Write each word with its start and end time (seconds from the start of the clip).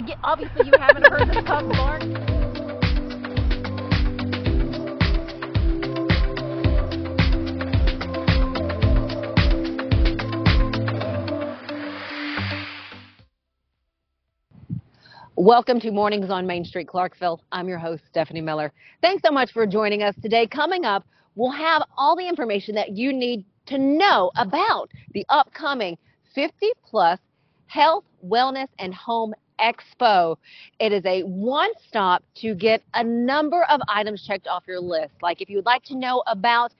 I 0.00 0.02
get, 0.02 0.18
obviously 0.24 0.64
you 0.64 0.72
haven't 0.80 1.06
heard 1.12 1.28
the 1.28 1.42
pub 1.42 1.68
bark. 1.72 2.00
Welcome 15.36 15.80
to 15.80 15.90
Mornings 15.90 16.30
on 16.30 16.46
Main 16.46 16.64
Street, 16.64 16.88
Clarksville. 16.88 17.42
I'm 17.52 17.68
your 17.68 17.76
host, 17.76 18.02
Stephanie 18.08 18.40
Miller. 18.40 18.72
Thanks 19.02 19.22
so 19.22 19.30
much 19.30 19.52
for 19.52 19.66
joining 19.66 20.02
us 20.02 20.14
today. 20.22 20.46
Coming 20.46 20.86
up, 20.86 21.06
we'll 21.34 21.50
have 21.50 21.82
all 21.98 22.16
the 22.16 22.26
information 22.26 22.74
that 22.74 22.96
you 22.96 23.12
need 23.12 23.44
to 23.66 23.76
know 23.76 24.30
about 24.38 24.90
the 25.12 25.26
upcoming 25.28 25.98
50 26.34 26.70
plus 26.88 27.18
health, 27.66 28.04
wellness, 28.24 28.68
and 28.78 28.94
home 28.94 29.34
expo. 29.60 30.36
It 30.78 30.92
is 30.92 31.04
a 31.04 31.22
one 31.22 31.70
stop 31.86 32.22
to 32.36 32.54
get 32.54 32.82
a 32.94 33.04
number 33.04 33.64
of 33.64 33.80
items 33.88 34.26
checked 34.26 34.46
off 34.46 34.64
your 34.66 34.80
list. 34.80 35.12
Like 35.22 35.40
if 35.40 35.50
you'd 35.50 35.66
like 35.66 35.84
to 35.84 35.96
know 35.96 36.22
about 36.26 36.72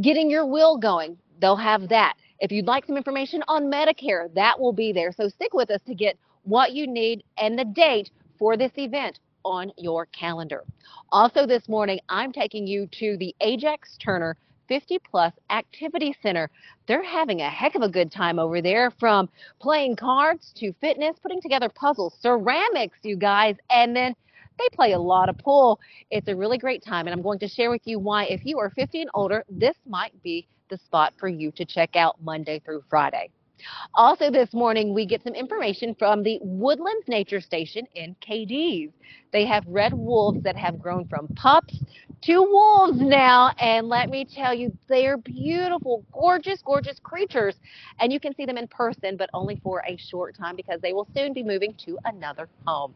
getting 0.00 0.30
your 0.30 0.46
will 0.46 0.76
going, 0.76 1.18
they'll 1.40 1.56
have 1.56 1.88
that. 1.88 2.14
If 2.38 2.52
you'd 2.52 2.66
like 2.66 2.86
some 2.86 2.96
information 2.96 3.42
on 3.48 3.64
Medicare, 3.64 4.32
that 4.34 4.58
will 4.58 4.72
be 4.72 4.92
there. 4.92 5.12
So 5.12 5.28
stick 5.28 5.52
with 5.52 5.70
us 5.70 5.80
to 5.86 5.94
get 5.94 6.16
what 6.44 6.72
you 6.72 6.86
need 6.86 7.22
and 7.38 7.58
the 7.58 7.64
date 7.64 8.10
for 8.38 8.56
this 8.56 8.72
event 8.76 9.18
on 9.44 9.72
your 9.76 10.06
calendar. 10.06 10.64
Also 11.12 11.46
this 11.46 11.68
morning, 11.68 12.00
I'm 12.08 12.32
taking 12.32 12.66
you 12.66 12.86
to 12.98 13.16
the 13.18 13.34
Ajax 13.40 13.96
Turner 13.98 14.36
50 14.70 15.00
Plus 15.00 15.32
Activity 15.50 16.14
Center. 16.22 16.48
They're 16.86 17.02
having 17.02 17.40
a 17.40 17.50
heck 17.50 17.74
of 17.74 17.82
a 17.82 17.88
good 17.88 18.12
time 18.12 18.38
over 18.38 18.62
there 18.62 18.92
from 19.00 19.28
playing 19.60 19.96
cards 19.96 20.52
to 20.58 20.72
fitness, 20.80 21.16
putting 21.20 21.42
together 21.42 21.68
puzzles, 21.68 22.16
ceramics, 22.20 22.96
you 23.02 23.16
guys, 23.16 23.56
and 23.68 23.96
then 23.96 24.14
they 24.60 24.68
play 24.72 24.92
a 24.92 24.98
lot 24.98 25.28
of 25.28 25.36
pool. 25.38 25.80
It's 26.12 26.28
a 26.28 26.36
really 26.36 26.56
great 26.56 26.84
time, 26.84 27.08
and 27.08 27.12
I'm 27.12 27.22
going 27.22 27.40
to 27.40 27.48
share 27.48 27.68
with 27.68 27.82
you 27.84 27.98
why, 27.98 28.26
if 28.26 28.42
you 28.44 28.60
are 28.60 28.70
50 28.70 29.00
and 29.00 29.10
older, 29.12 29.44
this 29.50 29.74
might 29.88 30.12
be 30.22 30.46
the 30.68 30.78
spot 30.78 31.14
for 31.18 31.26
you 31.26 31.50
to 31.50 31.64
check 31.64 31.96
out 31.96 32.22
Monday 32.22 32.60
through 32.60 32.84
Friday. 32.88 33.30
Also 33.94 34.30
this 34.30 34.54
morning, 34.54 34.94
we 34.94 35.04
get 35.04 35.24
some 35.24 35.34
information 35.34 35.96
from 35.98 36.22
the 36.22 36.38
Woodlands 36.42 37.08
Nature 37.08 37.40
Station 37.40 37.86
in 37.96 38.14
Cadiz. 38.20 38.90
They 39.32 39.44
have 39.46 39.64
red 39.66 39.92
wolves 39.92 40.42
that 40.44 40.56
have 40.56 40.78
grown 40.78 41.08
from 41.08 41.26
pups 41.34 41.76
to 42.22 42.42
wolves 42.42 43.00
now, 43.00 43.50
and 43.58 43.88
let 43.88 44.10
me 44.10 44.24
tell 44.24 44.54
you, 44.54 44.72
they're 44.88 45.16
beautiful, 45.16 46.04
gorgeous, 46.12 46.60
gorgeous 46.64 46.98
creatures. 47.02 47.56
And 47.98 48.12
you 48.12 48.20
can 48.20 48.34
see 48.34 48.44
them 48.44 48.58
in 48.58 48.68
person, 48.68 49.16
but 49.16 49.30
only 49.32 49.60
for 49.62 49.82
a 49.86 49.96
short 49.96 50.36
time 50.36 50.56
because 50.56 50.80
they 50.80 50.92
will 50.92 51.08
soon 51.14 51.32
be 51.32 51.42
moving 51.42 51.74
to 51.86 51.98
another 52.04 52.48
home. 52.66 52.94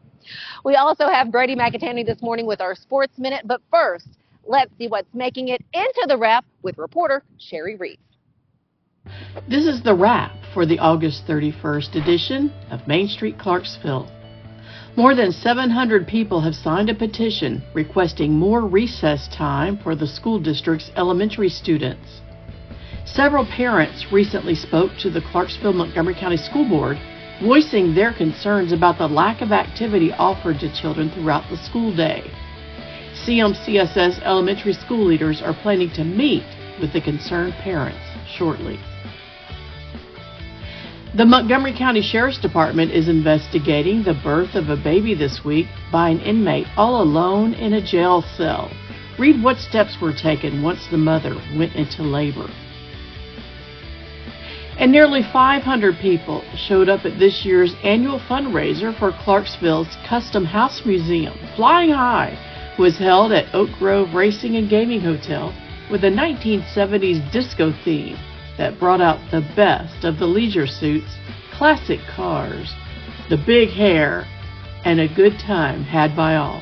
We 0.63 0.75
also 0.75 1.07
have 1.07 1.31
Brady 1.31 1.55
McIntyre 1.55 2.05
this 2.05 2.21
morning 2.21 2.45
with 2.45 2.61
our 2.61 2.75
Sports 2.75 3.17
Minute, 3.17 3.43
but 3.45 3.61
first, 3.71 4.07
let's 4.45 4.71
see 4.77 4.87
what's 4.87 5.13
making 5.13 5.49
it 5.49 5.63
into 5.73 6.05
the 6.07 6.17
wrap 6.17 6.45
with 6.61 6.77
reporter 6.77 7.23
Sherry 7.39 7.75
Reeves. 7.75 7.99
This 9.47 9.65
is 9.67 9.83
the 9.83 9.93
wrap 9.93 10.31
for 10.53 10.65
the 10.65 10.79
August 10.79 11.23
31st 11.27 12.01
edition 12.01 12.51
of 12.71 12.87
Main 12.87 13.07
Street 13.07 13.37
Clarksville. 13.37 14.09
More 14.97 15.13
than 15.13 15.33
700 15.33 16.07
people 16.07 16.39
have 16.39 16.55
signed 16.55 16.89
a 16.89 16.95
petition 16.95 17.61
requesting 17.73 18.31
more 18.31 18.65
recess 18.65 19.27
time 19.27 19.77
for 19.77 19.93
the 19.93 20.07
school 20.07 20.39
district's 20.39 20.89
elementary 20.95 21.49
students. 21.49 22.21
Several 23.05 23.45
parents 23.45 24.05
recently 24.13 24.55
spoke 24.55 24.91
to 24.99 25.09
the 25.09 25.19
Clarksville 25.19 25.73
Montgomery 25.73 26.15
County 26.15 26.37
School 26.37 26.67
Board, 26.69 26.97
voicing 27.43 27.93
their 27.93 28.13
concerns 28.13 28.71
about 28.71 28.97
the 28.97 29.07
lack 29.07 29.41
of 29.41 29.51
activity 29.51 30.13
offered 30.13 30.61
to 30.61 30.73
children 30.73 31.11
throughout 31.11 31.43
the 31.49 31.57
school 31.57 31.93
day. 31.93 32.23
CMCSS 33.27 34.23
elementary 34.23 34.73
school 34.73 35.05
leaders 35.05 35.41
are 35.41 35.53
planning 35.61 35.91
to 35.95 36.05
meet 36.05 36.45
with 36.79 36.93
the 36.93 37.01
concerned 37.01 37.53
parents 37.55 37.99
shortly. 38.37 38.79
The 41.15 41.25
Montgomery 41.25 41.71
County 41.71 42.01
Sheriff's 42.01 42.39
Department 42.39 42.91
is 42.91 43.07
investigating 43.07 44.03
the 44.03 44.19
birth 44.21 44.53
of 44.53 44.67
a 44.67 44.75
baby 44.75 45.13
this 45.15 45.45
week 45.45 45.67
by 45.89 46.09
an 46.09 46.19
inmate 46.19 46.67
all 46.75 47.01
alone 47.01 47.53
in 47.53 47.71
a 47.71 47.81
jail 47.81 48.21
cell. 48.35 48.69
Read 49.17 49.41
what 49.41 49.55
steps 49.55 49.95
were 50.01 50.11
taken 50.11 50.61
once 50.61 50.85
the 50.91 50.97
mother 50.97 51.33
went 51.55 51.73
into 51.73 52.03
labor. 52.03 52.49
And 54.77 54.91
nearly 54.91 55.23
500 55.23 55.95
people 55.99 56.43
showed 56.53 56.89
up 56.89 57.05
at 57.05 57.17
this 57.17 57.45
year's 57.45 57.73
annual 57.81 58.19
fundraiser 58.19 58.93
for 58.99 59.13
Clarksville's 59.23 59.95
Custom 60.05 60.43
House 60.43 60.81
Museum. 60.85 61.39
Flying 61.55 61.91
High 61.91 62.37
was 62.77 62.97
held 62.97 63.31
at 63.31 63.55
Oak 63.55 63.69
Grove 63.79 64.13
Racing 64.13 64.57
and 64.57 64.69
Gaming 64.69 64.99
Hotel 64.99 65.55
with 65.89 66.03
a 66.03 66.11
1970s 66.11 67.31
disco 67.31 67.73
theme 67.85 68.17
that 68.57 68.79
brought 68.79 69.01
out 69.01 69.19
the 69.31 69.41
best 69.55 70.03
of 70.03 70.17
the 70.17 70.25
leisure 70.25 70.67
suits, 70.67 71.17
classic 71.53 71.99
cars, 72.15 72.73
the 73.29 73.37
big 73.45 73.69
hair, 73.69 74.25
and 74.85 74.99
a 74.99 75.13
good 75.13 75.33
time 75.39 75.83
had 75.83 76.15
by 76.15 76.35
all. 76.35 76.61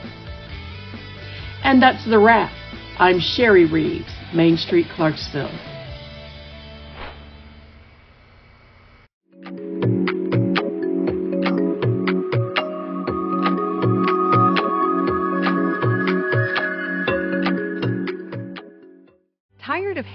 And 1.63 1.81
that's 1.81 2.05
the 2.05 2.19
wrap. 2.19 2.51
I'm 2.99 3.19
Sherry 3.19 3.65
Reeves, 3.65 4.11
Main 4.33 4.57
Street, 4.57 4.87
Clarksville. 4.95 5.72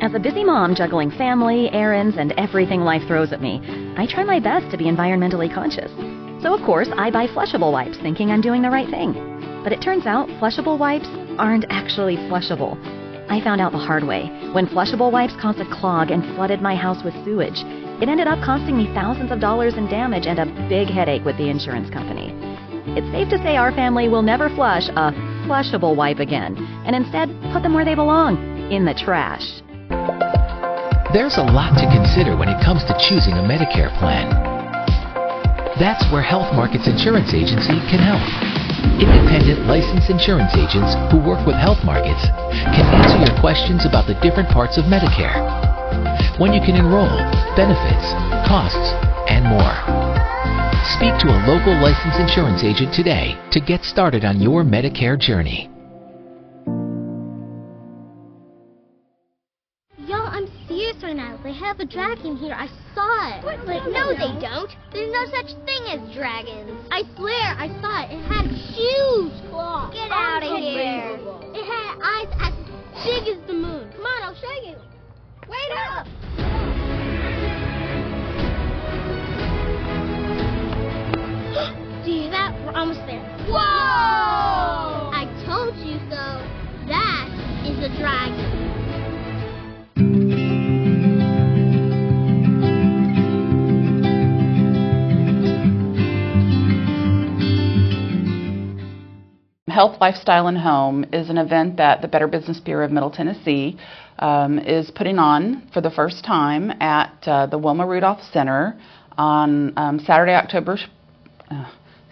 As 0.00 0.14
a 0.14 0.18
busy 0.18 0.42
mom 0.42 0.74
juggling 0.74 1.10
family, 1.10 1.70
errands, 1.74 2.16
and 2.16 2.32
everything 2.38 2.80
life 2.80 3.02
throws 3.06 3.34
at 3.34 3.42
me, 3.42 3.60
I 3.98 4.06
try 4.06 4.24
my 4.24 4.40
best 4.40 4.70
to 4.70 4.78
be 4.78 4.86
environmentally 4.86 5.52
conscious. 5.52 5.92
So, 6.42 6.54
of 6.54 6.64
course, 6.64 6.88
I 6.96 7.10
buy 7.10 7.26
flushable 7.26 7.70
wipes 7.70 7.98
thinking 7.98 8.30
I'm 8.30 8.40
doing 8.40 8.62
the 8.62 8.70
right 8.70 8.88
thing. 8.88 9.12
But 9.62 9.72
it 9.72 9.82
turns 9.82 10.06
out 10.06 10.30
flushable 10.40 10.78
wipes 10.78 11.08
aren't 11.36 11.66
actually 11.68 12.16
flushable. 12.16 12.80
I 13.28 13.44
found 13.44 13.60
out 13.60 13.72
the 13.72 13.78
hard 13.78 14.02
way. 14.02 14.24
When 14.52 14.66
flushable 14.66 15.12
wipes 15.12 15.34
caused 15.38 15.60
a 15.60 15.68
clog 15.68 16.10
and 16.10 16.24
flooded 16.34 16.62
my 16.62 16.74
house 16.74 17.04
with 17.04 17.12
sewage, 17.22 17.60
it 18.00 18.08
ended 18.08 18.26
up 18.26 18.42
costing 18.42 18.78
me 18.78 18.86
thousands 18.94 19.30
of 19.30 19.38
dollars 19.38 19.74
in 19.74 19.86
damage 19.90 20.26
and 20.26 20.38
a 20.38 20.66
big 20.70 20.88
headache 20.88 21.26
with 21.26 21.36
the 21.36 21.50
insurance 21.50 21.90
company. 21.90 22.32
It's 22.96 23.12
safe 23.12 23.28
to 23.28 23.38
say 23.44 23.58
our 23.58 23.72
family 23.72 24.08
will 24.08 24.22
never 24.22 24.48
flush 24.48 24.88
a 24.88 25.12
flushable 25.44 25.94
wipe 25.94 26.20
again, 26.20 26.56
and 26.86 26.96
instead 26.96 27.28
put 27.52 27.62
them 27.62 27.74
where 27.74 27.84
they 27.84 27.94
belong 27.94 28.72
in 28.72 28.86
the 28.86 28.94
trash. 28.94 29.60
There's 31.12 31.36
a 31.38 31.42
lot 31.42 31.74
to 31.74 31.86
consider 31.90 32.36
when 32.36 32.48
it 32.48 32.62
comes 32.62 32.84
to 32.84 32.94
choosing 33.02 33.34
a 33.34 33.42
Medicare 33.42 33.90
plan. 33.98 34.30
That's 35.78 36.04
where 36.12 36.22
Health 36.22 36.54
Markets 36.54 36.86
Insurance 36.86 37.34
Agency 37.34 37.80
can 37.90 37.98
help. 37.98 38.22
Independent 39.00 39.66
licensed 39.66 40.10
insurance 40.10 40.54
agents 40.54 40.94
who 41.10 41.18
work 41.18 41.44
with 41.46 41.56
Health 41.56 41.82
Markets 41.84 42.22
can 42.76 42.86
answer 42.94 43.18
your 43.18 43.34
questions 43.40 43.86
about 43.86 44.06
the 44.06 44.14
different 44.22 44.48
parts 44.50 44.78
of 44.78 44.84
Medicare, 44.84 45.34
when 46.38 46.52
you 46.52 46.60
can 46.60 46.76
enroll, 46.76 47.10
benefits, 47.56 48.06
costs, 48.46 48.94
and 49.26 49.44
more. 49.50 49.74
Speak 50.94 51.16
to 51.20 51.32
a 51.32 51.42
local 51.48 51.74
licensed 51.82 52.20
insurance 52.20 52.62
agent 52.62 52.94
today 52.94 53.34
to 53.50 53.60
get 53.60 53.82
started 53.82 54.24
on 54.24 54.40
your 54.40 54.62
Medicare 54.62 55.18
journey. 55.18 55.70
Have 61.70 61.78
a 61.78 61.86
dragon 61.86 62.34
here. 62.34 62.50
I 62.52 62.66
saw 62.96 63.30
it. 63.30 63.44
But 63.44 63.64
no, 63.64 64.10
they 64.10 64.34
don't. 64.42 64.74
There's 64.92 65.12
no 65.12 65.24
such 65.30 65.52
thing 65.64 65.86
as 65.86 66.00
dragons. 66.12 66.72
I 66.90 67.04
swear, 67.14 67.30
I 67.30 67.68
saw 67.80 68.02
it. 68.02 68.10
It 68.10 68.20
had 68.26 68.50
huge 68.50 69.32
claws. 69.50 69.94
Get 69.94 70.10
out 70.10 70.42
of 70.42 70.58
here. 70.58 71.16
It 71.54 71.64
had 71.64 71.96
eyes 72.02 72.26
as 72.42 72.52
big 73.04 73.28
as 73.28 73.38
the 73.46 73.52
moon. 73.52 73.88
Come 73.94 74.04
on, 74.04 74.22
I'll 74.24 74.34
show 74.34 74.50
you. 74.66 74.74
Wait 75.46 75.70
up. 75.78 76.06
Do 82.04 82.10
you 82.10 82.22
hear 82.22 82.30
that? 82.32 82.52
we're 82.66 82.72
almost 82.72 83.06
there. 83.06 83.22
Whoa! 83.46 85.10
I 85.14 85.24
told 85.46 85.76
you 85.86 86.00
so. 86.10 86.42
That 86.88 87.28
is 87.64 87.78
a 87.78 87.88
dragon. 87.96 88.49
Health, 99.70 99.98
Lifestyle, 100.00 100.48
and 100.48 100.58
Home 100.58 101.04
is 101.12 101.30
an 101.30 101.38
event 101.38 101.76
that 101.78 102.02
the 102.02 102.08
Better 102.08 102.26
Business 102.26 102.60
Bureau 102.60 102.84
of 102.84 102.92
Middle 102.92 103.10
Tennessee 103.10 103.78
um, 104.18 104.58
is 104.58 104.90
putting 104.90 105.18
on 105.18 105.68
for 105.72 105.80
the 105.80 105.90
first 105.90 106.24
time 106.24 106.70
at 106.80 107.16
uh, 107.26 107.46
the 107.46 107.58
Wilma 107.58 107.86
Rudolph 107.86 108.20
Center 108.32 108.78
on 109.16 109.72
um, 109.76 110.00
Saturday, 110.00 110.34
October 110.34 110.78
uh, 111.50 111.70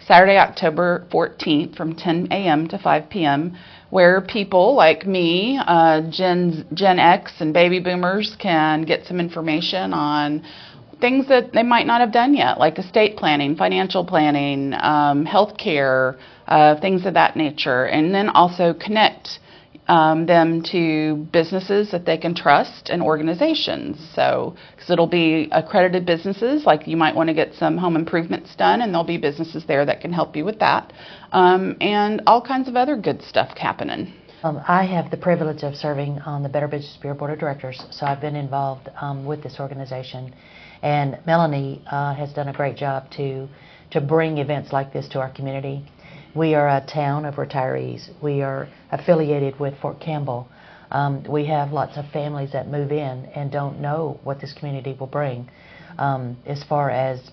Saturday, 0.09 0.37
October 0.37 1.05
14th 1.11 1.75
from 1.77 1.95
10 1.95 2.29
a.m. 2.31 2.67
to 2.67 2.79
5 2.79 3.09
p.m., 3.11 3.55
where 3.91 4.21
people 4.21 4.75
like 4.75 5.05
me, 5.05 5.59
uh, 5.63 6.01
Gen, 6.09 6.65
Gen 6.73 6.97
X 6.97 7.33
and 7.39 7.53
baby 7.53 7.79
boomers, 7.79 8.35
can 8.41 8.83
get 8.85 9.05
some 9.05 9.19
information 9.19 9.93
on 9.93 10.43
things 10.99 11.27
that 11.27 11.53
they 11.53 11.63
might 11.63 11.87
not 11.87 12.01
have 12.01 12.11
done 12.11 12.33
yet, 12.35 12.59
like 12.59 12.77
estate 12.77 13.17
planning, 13.17 13.55
financial 13.55 14.05
planning, 14.05 14.73
um, 14.73 15.25
health 15.25 15.57
care, 15.57 16.17
uh, 16.47 16.79
things 16.79 17.05
of 17.05 17.13
that 17.13 17.35
nature, 17.35 17.85
and 17.85 18.13
then 18.13 18.29
also 18.29 18.73
connect 18.73 19.39
um, 19.87 20.27
them 20.27 20.61
to 20.71 21.27
businesses 21.33 21.89
that 21.91 22.05
they 22.05 22.17
can 22.17 22.35
trust 22.35 22.89
and 22.89 23.01
organizations. 23.01 23.97
So, 24.13 24.55
because 24.75 24.89
it'll 24.91 25.07
be 25.07 25.49
accredited 25.51 26.05
businesses, 26.05 26.63
like 26.65 26.87
you 26.87 26.95
might 26.95 27.15
want 27.15 27.27
to 27.29 27.33
get 27.33 27.55
some 27.55 27.77
home 27.77 27.95
improvements 27.95 28.55
done, 28.55 28.81
and 28.81 28.93
there'll 28.93 29.03
be 29.03 29.17
businesses 29.17 29.65
there 29.67 29.85
that 29.85 29.99
can 29.99 30.13
help 30.13 30.35
you 30.35 30.45
with 30.45 30.59
that, 30.59 30.93
um, 31.31 31.75
and 31.81 32.21
all 32.27 32.41
kinds 32.41 32.67
of 32.67 32.75
other 32.75 32.95
good 32.95 33.21
stuff 33.23 33.57
happening. 33.57 34.13
Um, 34.41 34.61
I 34.67 34.85
have 34.85 35.11
the 35.11 35.17
privilege 35.17 35.63
of 35.63 35.75
serving 35.75 36.19
on 36.19 36.43
the 36.43 36.49
Better 36.49 36.67
Business 36.67 36.97
Bureau 37.01 37.17
Board 37.17 37.31
of 37.31 37.39
Directors, 37.39 37.83
so 37.89 38.05
I've 38.05 38.21
been 38.21 38.37
involved 38.37 38.89
um, 39.01 39.25
with 39.25 39.43
this 39.43 39.59
organization. 39.59 40.33
And 40.81 41.19
Melanie 41.25 41.81
uh, 41.89 42.15
has 42.15 42.33
done 42.33 42.47
a 42.47 42.53
great 42.53 42.77
job 42.77 43.09
to 43.17 43.47
to 43.91 44.01
bring 44.01 44.37
events 44.37 44.71
like 44.71 44.93
this 44.93 45.07
to 45.09 45.19
our 45.19 45.31
community. 45.31 45.83
We 46.35 46.53
are 46.53 46.67
a 46.67 46.85
town 46.85 47.25
of 47.25 47.35
retirees. 47.35 48.09
We 48.21 48.41
are 48.41 48.67
affiliated 48.91 49.59
with 49.59 49.73
Fort 49.81 49.99
Campbell. 49.99 50.47
Um, 50.91 51.23
we 51.27 51.45
have 51.47 51.71
lots 51.71 51.97
of 51.97 52.05
families 52.11 52.51
that 52.53 52.67
move 52.67 52.91
in 52.91 53.25
and 53.35 53.51
don't 53.51 53.79
know 53.79 54.19
what 54.23 54.39
this 54.39 54.53
community 54.53 54.95
will 54.99 55.07
bring 55.07 55.49
um, 55.97 56.37
as 56.45 56.63
far 56.63 56.89
as 56.89 57.31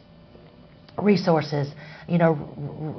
resources, 0.98 1.70
you 2.08 2.18
know, 2.18 2.32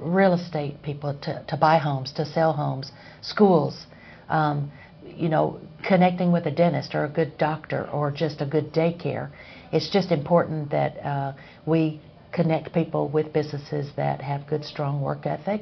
real 0.03 0.33
estate 0.33 0.81
people 0.83 1.17
to, 1.23 1.43
to 1.47 1.57
buy 1.57 1.77
homes, 1.77 2.11
to 2.13 2.25
sell 2.25 2.53
homes, 2.53 2.91
schools, 3.21 3.85
um, 4.29 4.71
you 5.03 5.29
know, 5.29 5.59
connecting 5.87 6.31
with 6.31 6.45
a 6.45 6.51
dentist 6.51 6.93
or 6.93 7.05
a 7.05 7.09
good 7.09 7.37
doctor 7.37 7.89
or 7.91 8.11
just 8.11 8.41
a 8.41 8.45
good 8.45 8.73
daycare. 8.73 9.29
It's 9.71 9.89
just 9.89 10.11
important 10.11 10.69
that 10.71 10.97
uh, 11.05 11.33
we 11.65 12.01
connect 12.33 12.73
people 12.73 13.09
with 13.09 13.31
businesses 13.33 13.89
that 13.95 14.21
have 14.21 14.47
good, 14.47 14.63
strong 14.65 15.01
work 15.01 15.25
ethic, 15.25 15.61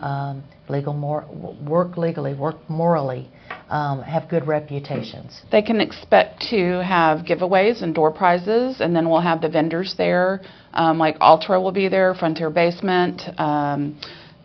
um, 0.00 0.42
legal, 0.68 0.94
mor- 0.94 1.26
work 1.66 1.96
legally, 1.96 2.34
work 2.34 2.56
morally, 2.68 3.28
um, 3.68 4.00
have 4.02 4.28
good 4.28 4.46
reputations. 4.46 5.42
They 5.52 5.62
can 5.62 5.80
expect 5.80 6.40
to 6.50 6.82
have 6.82 7.26
giveaways 7.26 7.82
and 7.82 7.94
door 7.94 8.10
prizes, 8.10 8.80
and 8.80 8.96
then 8.96 9.08
we'll 9.10 9.20
have 9.20 9.42
the 9.42 9.48
vendors 9.48 9.94
there. 9.98 10.40
Um, 10.72 10.98
like 10.98 11.16
Altra 11.20 11.60
will 11.60 11.72
be 11.72 11.88
there, 11.88 12.14
Frontier 12.14 12.50
Basement. 12.50 13.22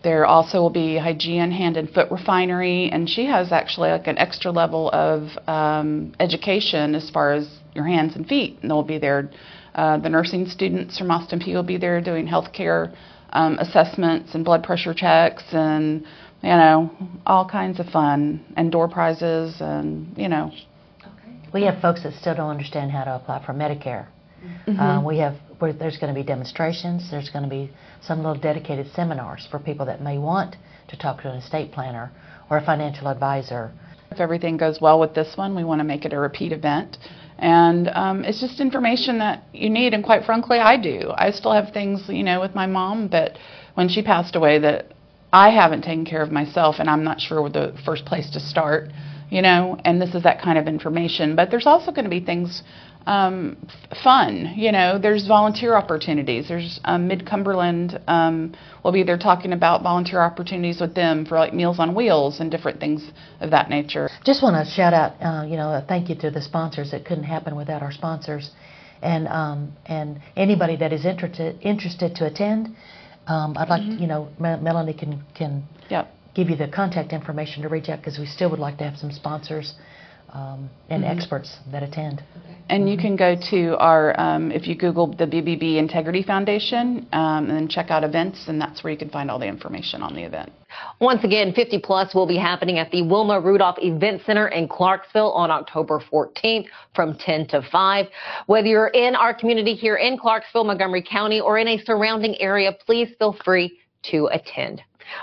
There 0.04 0.26
also 0.26 0.60
will 0.60 0.70
be 0.70 1.00
Hygeia 1.00 1.50
Hand 1.52 1.78
and 1.78 1.90
Foot 1.90 2.12
Refinery, 2.12 2.90
and 2.92 3.10
she 3.10 3.26
has 3.26 3.54
actually 3.54 3.90
like 3.90 4.08
an 4.08 4.18
extra 4.18 4.52
level 4.52 4.90
of 4.92 5.30
um, 5.48 6.14
education 6.20 6.94
as 6.94 7.10
far 7.10 7.32
as 7.32 7.48
your 7.74 7.86
hands 7.86 8.16
and 8.16 8.28
feet, 8.28 8.60
and 8.62 8.70
they'll 8.70 8.84
be 8.84 8.98
there. 8.98 9.30
Uh, 9.76 9.98
the 9.98 10.10
nursing 10.10 10.48
students 10.48 10.98
from 11.00 11.10
Austin 11.10 11.40
Peay 11.40 11.54
will 11.56 11.64
be 11.64 11.78
there 11.78 12.00
doing 12.02 12.28
healthcare 12.28 12.94
um, 13.32 13.58
assessments 13.60 14.36
and 14.36 14.46
blood 14.46 14.64
pressure 14.64 14.94
checks 14.94 15.44
and 15.52 16.06
you 16.44 16.50
know 16.50 16.92
all 17.26 17.50
kinds 17.50 17.80
of 17.80 17.88
fun 17.88 18.46
and 18.56 18.72
door 18.72 18.88
prizes 18.88 19.56
and 19.60 20.16
you 20.18 20.30
know. 20.30 20.52
We 21.54 21.64
have 21.64 21.82
folks 21.82 22.04
that 22.04 22.14
still 22.14 22.36
don't 22.36 22.50
understand 22.50 22.92
how 22.92 23.04
to 23.04 23.16
apply 23.16 23.46
for 23.46 23.54
Medicare. 23.54 24.08
Mm-hmm. 24.68 24.80
Uh, 24.80 25.04
we 25.04 25.20
have 25.20 25.36
where 25.64 25.72
there's 25.72 25.98
going 25.98 26.14
to 26.14 26.20
be 26.20 26.26
demonstrations. 26.26 27.10
There's 27.10 27.30
going 27.30 27.44
to 27.44 27.50
be 27.50 27.72
some 28.02 28.18
little 28.18 28.36
dedicated 28.36 28.86
seminars 28.92 29.48
for 29.50 29.60
people 29.60 29.86
that 29.86 30.02
may 30.02 30.18
want 30.18 30.58
to 30.90 30.98
talk 30.98 31.22
to 31.22 31.32
an 31.32 31.38
estate 31.38 31.72
planner 31.72 32.12
or 32.50 32.58
a 32.58 32.66
financial 32.66 33.08
advisor. 33.08 33.72
If 34.12 34.20
everything 34.20 34.58
goes 34.58 34.82
well 34.82 35.00
with 35.00 35.16
this 35.16 35.38
one, 35.38 35.56
we 35.56 35.64
want 35.64 35.80
to 35.80 35.86
make 35.86 36.04
it 36.04 36.12
a 36.12 36.20
repeat 36.20 36.52
event. 36.52 36.98
And 37.38 37.88
um, 37.94 38.26
it's 38.26 38.42
just 38.42 38.60
information 38.60 39.20
that 39.20 39.46
you 39.54 39.70
need, 39.70 39.94
and 39.94 40.04
quite 40.04 40.26
frankly, 40.26 40.60
I 40.60 40.76
do. 40.76 41.14
I 41.16 41.32
still 41.32 41.54
have 41.54 41.72
things, 41.72 42.10
you 42.10 42.24
know, 42.24 42.42
with 42.42 42.54
my 42.54 42.66
mom 42.66 43.08
that 43.12 43.40
when 43.76 43.88
she 43.88 44.04
passed 44.04 44.36
away 44.36 44.60
that 44.60 44.92
I 45.32 45.50
haven't 45.50 45.84
taken 45.84 46.04
care 46.04 46.22
of 46.22 46.30
myself, 46.30 46.76
and 46.80 46.90
I'm 46.90 47.06
not 47.06 47.22
sure 47.22 47.42
where 47.42 47.50
the 47.50 47.74
first 47.86 48.04
place 48.04 48.30
to 48.32 48.42
start, 48.42 48.90
you 49.30 49.42
know. 49.42 49.80
And 49.86 50.02
this 50.02 50.14
is 50.14 50.24
that 50.24 50.42
kind 50.42 50.60
of 50.60 50.68
information. 50.68 51.38
But 51.38 51.52
there's 51.52 51.66
also 51.66 51.94
going 51.94 52.04
to 52.04 52.10
be 52.10 52.20
things 52.20 52.64
um, 53.06 53.58
fun. 54.04 54.54
You 54.56 54.72
know, 54.72 54.98
there's 55.00 55.28
volunteer 55.28 55.76
opportunities. 55.76 56.48
There's 56.48 56.80
um, 56.86 57.08
Mid 57.08 57.26
Cumberland. 57.26 58.00
Um, 58.08 58.54
we'll 58.84 58.94
be 58.94 59.04
there 59.04 59.18
talking 59.18 59.54
about 59.54 59.84
volunteer 59.84 60.22
opportunities 60.22 60.80
with 60.80 60.96
them 60.96 61.26
for 61.26 61.38
like 61.38 61.54
Meals 61.54 61.80
on 61.80 61.94
Wheels 61.96 62.40
and 62.40 62.50
different 62.50 62.80
things 62.80 63.04
of 63.42 63.52
that 63.52 63.70
nature. 63.70 64.10
Just 64.26 64.42
want 64.42 64.56
to 64.66 64.72
shout 64.72 64.94
out, 64.94 65.14
uh, 65.22 65.46
you 65.46 65.58
know, 65.58 65.70
a 65.70 65.84
thank 65.88 66.10
you 66.10 66.16
to 66.16 66.32
the 66.32 66.42
sponsors. 66.42 66.94
It 66.94 67.06
couldn't 67.06 67.26
happen 67.26 67.56
without 67.56 67.82
our 67.82 67.92
sponsors, 67.92 68.52
and 69.02 69.28
um, 69.28 69.74
and 69.86 70.20
anybody 70.36 70.76
that 70.78 70.94
is 70.94 71.06
interested 71.06 71.58
interested 71.62 72.16
to 72.16 72.26
attend. 72.26 72.76
Um, 73.28 73.56
I'd 73.58 73.70
like, 73.70 73.82
Mm-hmm. 73.84 74.02
you 74.02 74.08
know, 74.08 74.28
Me- 74.40 74.60
Melanie 74.62 74.94
can 74.94 75.24
can 75.36 75.64
Yep. 75.90 76.08
give 76.36 76.50
you 76.50 76.56
the 76.56 76.68
contact 76.68 77.14
information 77.14 77.64
to 77.64 77.70
reach 77.70 77.88
out 77.90 78.00
because 78.00 78.18
we 78.20 78.26
still 78.26 78.50
would 78.50 78.60
like 78.60 78.78
to 78.80 78.84
have 78.84 78.98
some 78.98 79.12
sponsors 79.12 79.74
um, 80.34 80.70
and 80.90 81.04
Mm-hmm. 81.04 81.18
experts 81.18 81.58
that 81.72 81.84
attend. 81.84 82.24
And 82.70 82.90
you 82.90 82.98
can 82.98 83.16
go 83.16 83.36
to 83.52 83.78
our, 83.78 84.20
um, 84.20 84.52
if 84.52 84.68
you 84.68 84.76
Google 84.76 85.08
the 85.08 85.26
BBB 85.28 85.76
Integrity 85.78 86.24
Foundation, 86.24 87.06
um, 87.12 87.50
and 87.50 87.52
then 87.52 87.68
check 87.68 87.92
out 87.92 88.04
events, 88.04 88.48
and 88.48 88.60
that's 88.60 88.84
where 88.84 88.92
you 88.92 88.98
can 88.98 89.10
find 89.10 89.30
all 89.30 89.38
the 89.38 89.46
information 89.48 90.02
on 90.02 90.16
the 90.16 90.24
event. 90.24 90.52
Once 91.02 91.24
again, 91.24 91.54
50 91.54 91.80
Plus 91.80 92.16
will 92.16 92.26
be 92.26 92.38
happening 92.38 92.80
at 92.80 92.90
the 92.90 93.02
Wilma 93.04 93.40
Rudolph 93.40 93.78
Event 93.80 94.22
Center 94.26 94.48
in 94.48 94.68
Clarksville 94.68 95.32
on 95.34 95.52
October 95.52 96.02
14th 96.12 96.66
from 96.96 97.16
10 97.18 97.48
to 97.50 97.62
5. 97.70 98.08
Whether 98.48 98.68
you're 98.68 98.88
in 98.88 99.16
our 99.16 99.34
community 99.34 99.76
here 99.76 99.98
in 99.98 100.18
Clarksville, 100.18 100.64
Montgomery 100.64 101.04
County, 101.04 101.42
or 101.42 101.58
in 101.58 101.68
a 101.68 101.78
surrounding 101.84 102.40
area, 102.42 102.72
please 102.86 103.10
feel 103.20 103.36
free 103.44 103.78
to 104.04 104.30
attend. 104.32 104.82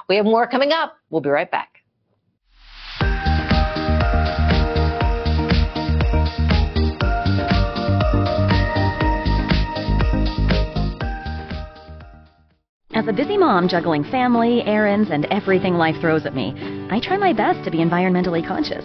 We 0.08 0.16
have 0.16 0.26
more 0.26 0.46
coming 0.46 0.72
up. 0.72 0.96
We'll 1.08 1.22
be 1.22 1.30
right 1.30 1.50
back. 1.50 1.79
As 12.92 13.06
a 13.06 13.12
busy 13.12 13.38
mom 13.38 13.68
juggling 13.68 14.02
family, 14.02 14.62
errands, 14.66 15.10
and 15.12 15.24
everything 15.26 15.74
life 15.74 15.94
throws 16.00 16.26
at 16.26 16.34
me, 16.34 16.52
I 16.90 16.98
try 16.98 17.16
my 17.16 17.32
best 17.32 17.62
to 17.64 17.70
be 17.70 17.78
environmentally 17.78 18.44
conscious. 18.44 18.84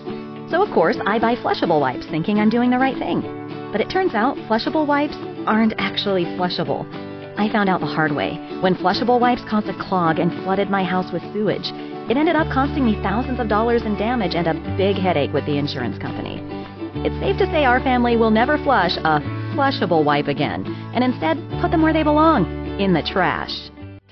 So, 0.52 0.62
of 0.62 0.72
course, 0.76 0.98
I 1.08 1.18
buy 1.18 1.36
flushable 1.36 1.82
wipes 1.82 2.06
thinking 2.06 2.38
I'm 2.40 2.52
doing 2.52 2.70
the 2.70 2.78
right 2.78 2.96
thing. 2.96 3.22
But 3.72 3.82
it 3.82 3.90
turns 3.90 4.14
out 4.14 4.38
flushable 4.48 4.86
wipes 4.86 5.18
aren't 5.48 5.74
actually 5.80 6.26
flushable. 6.38 6.86
I 7.40 7.52
found 7.52 7.68
out 7.68 7.80
the 7.80 7.88
hard 7.88 8.12
way. 8.12 8.38
When 8.62 8.76
flushable 8.76 9.20
wipes 9.20 9.42
caused 9.50 9.70
a 9.70 9.84
clog 9.90 10.20
and 10.20 10.32
flooded 10.44 10.70
my 10.70 10.84
house 10.84 11.12
with 11.12 11.24
sewage, 11.34 11.72
it 12.08 12.16
ended 12.16 12.36
up 12.36 12.54
costing 12.54 12.86
me 12.86 13.02
thousands 13.02 13.40
of 13.40 13.50
dollars 13.50 13.82
in 13.82 13.98
damage 13.98 14.36
and 14.36 14.46
a 14.46 14.78
big 14.78 14.98
headache 14.98 15.34
with 15.34 15.48
the 15.48 15.58
insurance 15.58 15.98
company. 15.98 16.40
It's 17.04 17.20
safe 17.20 17.40
to 17.40 17.52
say 17.52 17.66
our 17.66 17.82
family 17.82 18.18
will 18.18 18.32
never 18.32 18.60
flush 18.60 18.98
a 18.98 19.20
flushable 19.58 20.06
wipe 20.06 20.28
again, 20.28 20.64
and 20.94 21.04
instead 21.04 21.38
put 21.60 21.72
them 21.72 21.82
where 21.82 21.94
they 21.94 22.04
belong 22.04 22.46
in 22.80 22.94
the 22.94 23.02
trash. 23.02 23.72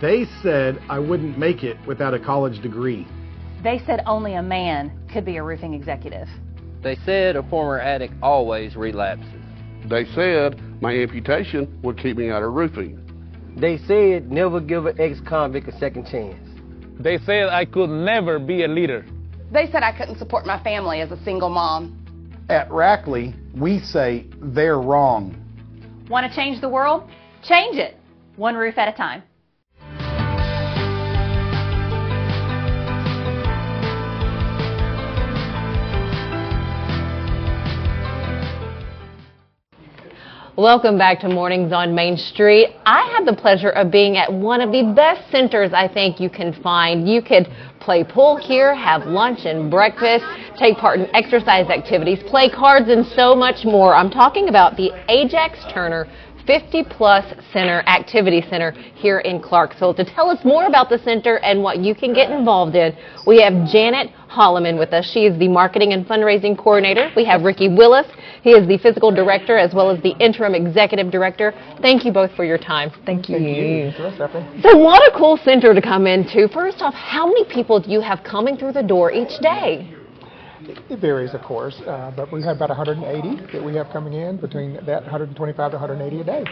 They 0.00 0.26
said 0.42 0.78
I 0.90 0.98
wouldn't 0.98 1.38
make 1.38 1.64
it 1.64 1.78
without 1.86 2.12
a 2.12 2.18
college 2.18 2.60
degree. 2.60 3.06
They 3.62 3.80
said 3.86 4.02
only 4.06 4.34
a 4.34 4.42
man 4.42 4.92
could 5.10 5.24
be 5.24 5.38
a 5.38 5.42
roofing 5.42 5.72
executive. 5.72 6.28
They 6.82 6.96
said 7.06 7.36
a 7.36 7.42
former 7.44 7.80
addict 7.80 8.12
always 8.22 8.76
relapses. 8.76 9.42
They 9.86 10.04
said 10.14 10.60
my 10.82 10.94
amputation 10.94 11.80
would 11.82 11.98
keep 11.98 12.18
me 12.18 12.30
out 12.30 12.42
of 12.42 12.52
roofing. 12.52 13.00
They 13.56 13.78
said 13.78 14.30
never 14.30 14.60
give 14.60 14.84
an 14.84 15.00
ex-convict 15.00 15.66
a 15.68 15.78
second 15.78 16.06
chance. 16.06 16.38
They 17.00 17.16
said 17.18 17.48
I 17.48 17.64
could 17.64 17.88
never 17.88 18.38
be 18.38 18.64
a 18.64 18.68
leader. 18.68 19.06
They 19.50 19.70
said 19.70 19.82
I 19.82 19.96
couldn't 19.96 20.18
support 20.18 20.44
my 20.44 20.62
family 20.62 21.00
as 21.00 21.10
a 21.10 21.24
single 21.24 21.48
mom. 21.48 21.94
At 22.50 22.68
Rackley, 22.68 23.34
we 23.58 23.78
say 23.78 24.26
they're 24.38 24.80
wrong. 24.80 25.34
Want 26.10 26.30
to 26.30 26.36
change 26.36 26.60
the 26.60 26.68
world? 26.68 27.08
Change 27.42 27.76
it, 27.76 27.96
one 28.36 28.54
roof 28.54 28.76
at 28.76 28.92
a 28.92 28.96
time. 28.96 29.22
Welcome 40.58 40.98
back 40.98 41.20
to 41.20 41.28
Mornings 41.28 41.72
on 41.72 41.94
Main 41.94 42.16
Street. 42.16 42.74
I 42.84 43.08
had 43.14 43.24
the 43.24 43.40
pleasure 43.40 43.68
of 43.68 43.92
being 43.92 44.16
at 44.16 44.32
one 44.32 44.60
of 44.60 44.72
the 44.72 44.92
best 44.92 45.30
centers 45.30 45.72
I 45.72 45.86
think 45.86 46.18
you 46.18 46.28
can 46.28 46.52
find. 46.64 47.08
You 47.08 47.22
could 47.22 47.46
play 47.78 48.02
pool 48.02 48.36
here, 48.36 48.74
have 48.74 49.06
lunch 49.06 49.44
and 49.44 49.70
breakfast, 49.70 50.24
take 50.58 50.76
part 50.78 50.98
in 50.98 51.14
exercise 51.14 51.70
activities, 51.70 52.18
play 52.26 52.50
cards, 52.50 52.88
and 52.88 53.06
so 53.06 53.36
much 53.36 53.64
more. 53.64 53.94
I'm 53.94 54.10
talking 54.10 54.48
about 54.48 54.76
the 54.76 54.90
Ajax 55.08 55.60
Turner 55.72 56.08
50 56.48 56.84
Plus 56.84 57.26
Center 57.52 57.80
Activity 57.86 58.42
Center 58.48 58.70
here 58.94 59.18
in 59.18 59.38
Clarksville. 59.38 59.92
To 59.92 60.02
tell 60.02 60.30
us 60.30 60.42
more 60.46 60.64
about 60.64 60.88
the 60.88 60.98
center 61.00 61.36
and 61.40 61.62
what 61.62 61.80
you 61.80 61.94
can 61.94 62.14
get 62.14 62.30
involved 62.30 62.74
in, 62.74 62.96
we 63.26 63.42
have 63.42 63.52
Janet 63.70 64.08
Holloman 64.30 64.78
with 64.78 64.94
us. 64.94 65.04
She 65.12 65.26
is 65.26 65.38
the 65.38 65.46
Marketing 65.46 65.92
and 65.92 66.06
Fundraising 66.06 66.56
Coordinator. 66.56 67.10
We 67.14 67.26
have 67.26 67.42
Ricky 67.42 67.68
Willis. 67.68 68.06
He 68.40 68.52
is 68.52 68.66
the 68.66 68.78
Physical 68.78 69.10
Director 69.10 69.58
as 69.58 69.74
well 69.74 69.90
as 69.90 70.02
the 70.02 70.16
Interim 70.20 70.54
Executive 70.54 71.10
Director. 71.10 71.52
Thank 71.82 72.06
you 72.06 72.12
both 72.12 72.34
for 72.34 72.46
your 72.46 72.56
time. 72.56 72.92
Thank 73.04 73.28
you. 73.28 73.36
Thank 73.36 73.98
you. 73.98 74.62
So 74.62 74.74
what 74.78 75.02
a 75.02 75.14
cool 75.18 75.36
center 75.44 75.74
to 75.74 75.82
come 75.82 76.06
into. 76.06 76.48
First 76.48 76.80
off, 76.80 76.94
how 76.94 77.26
many 77.26 77.44
people 77.44 77.78
do 77.78 77.90
you 77.90 78.00
have 78.00 78.24
coming 78.24 78.56
through 78.56 78.72
the 78.72 78.82
door 78.82 79.12
each 79.12 79.38
day? 79.42 79.97
It 80.68 81.00
varies, 81.00 81.32
of 81.32 81.42
course, 81.42 81.80
uh, 81.86 82.12
but 82.14 82.30
we 82.30 82.42
have 82.42 82.56
about 82.56 82.68
180 82.68 83.52
that 83.52 83.64
we 83.64 83.74
have 83.74 83.88
coming 83.90 84.12
in 84.12 84.36
between 84.36 84.74
that 84.84 85.02
125 85.02 85.70
to 85.70 85.76
180 85.78 86.20
a 86.20 86.24
day. 86.24 86.44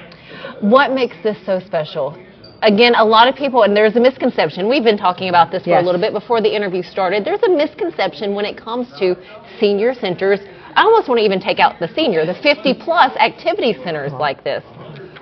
What 0.61 0.93
makes 0.93 1.17
this 1.23 1.37
so 1.45 1.61
special? 1.61 2.17
Again, 2.63 2.95
a 2.95 3.05
lot 3.05 3.29
of 3.29 3.35
people, 3.35 3.65
and 3.65 3.77
there's 3.77 3.97
a 3.97 4.01
misconception. 4.01 4.69
We've 4.69 4.83
been 4.83 4.97
talking 4.97 5.29
about 5.29 5.51
this 5.51 5.65
for 5.65 5.71
yes. 5.71 5.83
a 5.83 5.85
little 5.85 6.01
bit 6.01 6.15
before 6.15 6.41
the 6.41 6.55
interview 6.55 6.83
started. 6.83 7.25
There's 7.25 7.43
a 7.43 7.51
misconception 7.51 8.35
when 8.35 8.47
it 8.47 8.57
comes 8.57 8.89
to 8.99 9.17
senior 9.61 9.93
centers. 9.93 10.41
I 10.75 10.83
almost 10.83 11.09
want 11.09 11.19
to 11.19 11.25
even 11.25 11.41
take 11.41 11.59
out 11.59 11.79
the 11.79 11.89
senior, 11.95 12.25
the 12.25 12.35
50 12.43 12.75
plus 12.81 13.15
activity 13.17 13.75
centers 13.85 14.13
like 14.13 14.43
this. 14.45 14.65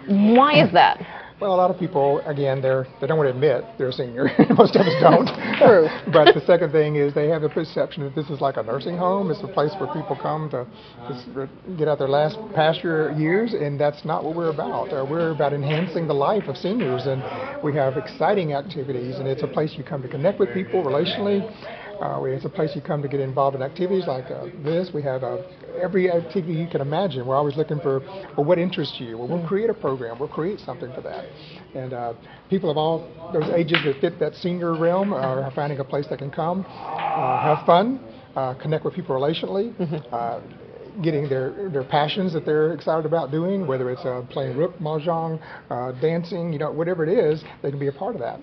Why 0.07 0.63
is 0.63 0.73
that? 0.73 1.14
Well, 1.45 1.55
a 1.55 1.61
lot 1.61 1.71
of 1.71 1.79
people, 1.79 2.21
again, 2.21 2.63
they're 2.63 2.87
they 3.03 3.07
don't 3.07 3.19
want 3.19 3.29
to 3.29 3.35
admit 3.35 3.67
they're 3.77 3.91
a 3.91 3.93
senior. 3.93 4.31
Most 4.57 4.77
of 4.77 4.87
us 4.87 4.95
don't. 4.99 5.29
True. 5.59 5.89
but 6.11 6.33
the 6.33 6.41
second 6.47 6.73
thing 6.73 6.97
is 6.97 7.13
they 7.13 7.29
have 7.29 7.43
the 7.43 7.51
perception 7.51 8.03
that 8.03 8.15
this 8.15 8.31
is 8.31 8.41
like 8.41 8.57
a 8.57 8.63
nursing 8.63 8.97
home. 8.97 9.31
It's 9.31 9.43
a 9.43 9.49
place 9.49 9.71
where 9.79 9.93
people 9.93 10.17
come 10.17 10.49
to 10.53 10.67
just 11.07 11.29
get 11.77 11.87
out 11.87 11.99
their 11.99 12.09
last 12.09 12.39
past 12.55 12.83
years, 12.83 13.53
and 13.53 13.79
that's 13.79 14.07
not 14.07 14.25
what 14.25 14.35
we're 14.35 14.49
about. 14.49 14.89
Uh, 14.89 15.05
we're 15.05 15.33
about 15.33 15.53
enhancing 15.53 16.09
the 16.09 16.15
life 16.15 16.45
of 16.45 16.57
seniors, 16.57 17.05
and 17.05 17.23
we 17.63 17.75
have 17.75 17.99
exciting 17.99 18.55
activities, 18.55 19.17
and 19.17 19.29
it's 19.29 19.43
a 19.43 19.47
place 19.47 19.75
you 19.77 19.85
come 19.85 20.01
to 20.01 20.09
connect 20.09 20.41
with 20.41 20.49
people 20.55 20.83
relationally. 20.83 21.45
Uh, 22.01 22.23
it's 22.25 22.45
a 22.45 22.49
place 22.49 22.71
you 22.75 22.81
come 22.81 23.03
to 23.03 23.09
get 23.09 23.21
involved 23.21 23.57
in 23.57 23.63
activities 23.63 24.07
like 24.07 24.31
uh, 24.31 24.47
this. 24.65 24.91
We 24.93 25.03
have 25.03 25.23
uh, 25.23 25.39
every 25.81 26.11
activity 26.11 26.55
you 26.55 26.69
can 26.69 26.81
imagine. 26.81 27.27
We're 27.27 27.37
always 27.37 27.57
looking 27.57 27.81
for 27.81 28.01
well, 28.37 28.45
what 28.45 28.59
interests 28.59 28.99
you. 28.99 29.19
Well, 29.19 29.29
we'll 29.29 29.47
create 29.47 29.71
a 29.71 29.75
program. 29.75 30.19
We'll 30.19 30.29
create 30.29 30.61
something 30.61 30.93
for 30.93 31.01
that. 31.03 31.25
And 31.75 31.93
uh, 31.93 32.15
people 32.51 32.71
of 32.71 32.77
all 32.77 33.09
those 33.33 33.49
ages 33.55 33.79
that 33.85 34.01
fit 34.01 34.19
that 34.21 34.35
senior 34.35 34.77
realm 34.77 35.13
are 35.13 35.51
finding 35.55 35.79
a 35.79 35.85
place 35.85 36.07
that 36.11 36.19
can 36.19 36.31
come, 36.31 36.65
uh, 36.69 37.43
have 37.43 37.67
fun, 37.67 38.01
uh, 38.37 38.55
connect 38.55 38.85
with 38.85 38.95
people 38.95 39.17
relationally. 39.17 39.75
Mm-hmm 39.77 40.61
getting 41.03 41.29
their 41.29 41.71
their 41.71 41.85
passions 41.85 42.33
that 42.33 42.45
they're 42.45 42.73
excited 42.73 43.07
about 43.07 43.31
doing, 43.31 43.67
whether 43.67 43.91
it's 43.91 44.05
uh, 44.05 44.23
playing 44.31 44.57
rook, 44.57 44.79
mahjong, 44.79 45.41
uh, 45.71 45.93
dancing, 46.01 46.53
you 46.53 46.59
know, 46.59 46.71
whatever 46.71 47.05
it 47.05 47.09
is, 47.09 47.43
they 47.63 47.71
can 47.71 47.81
be 47.81 47.89
a 47.89 47.93
part 47.93 48.15
of 48.15 48.21
that. 48.21 48.41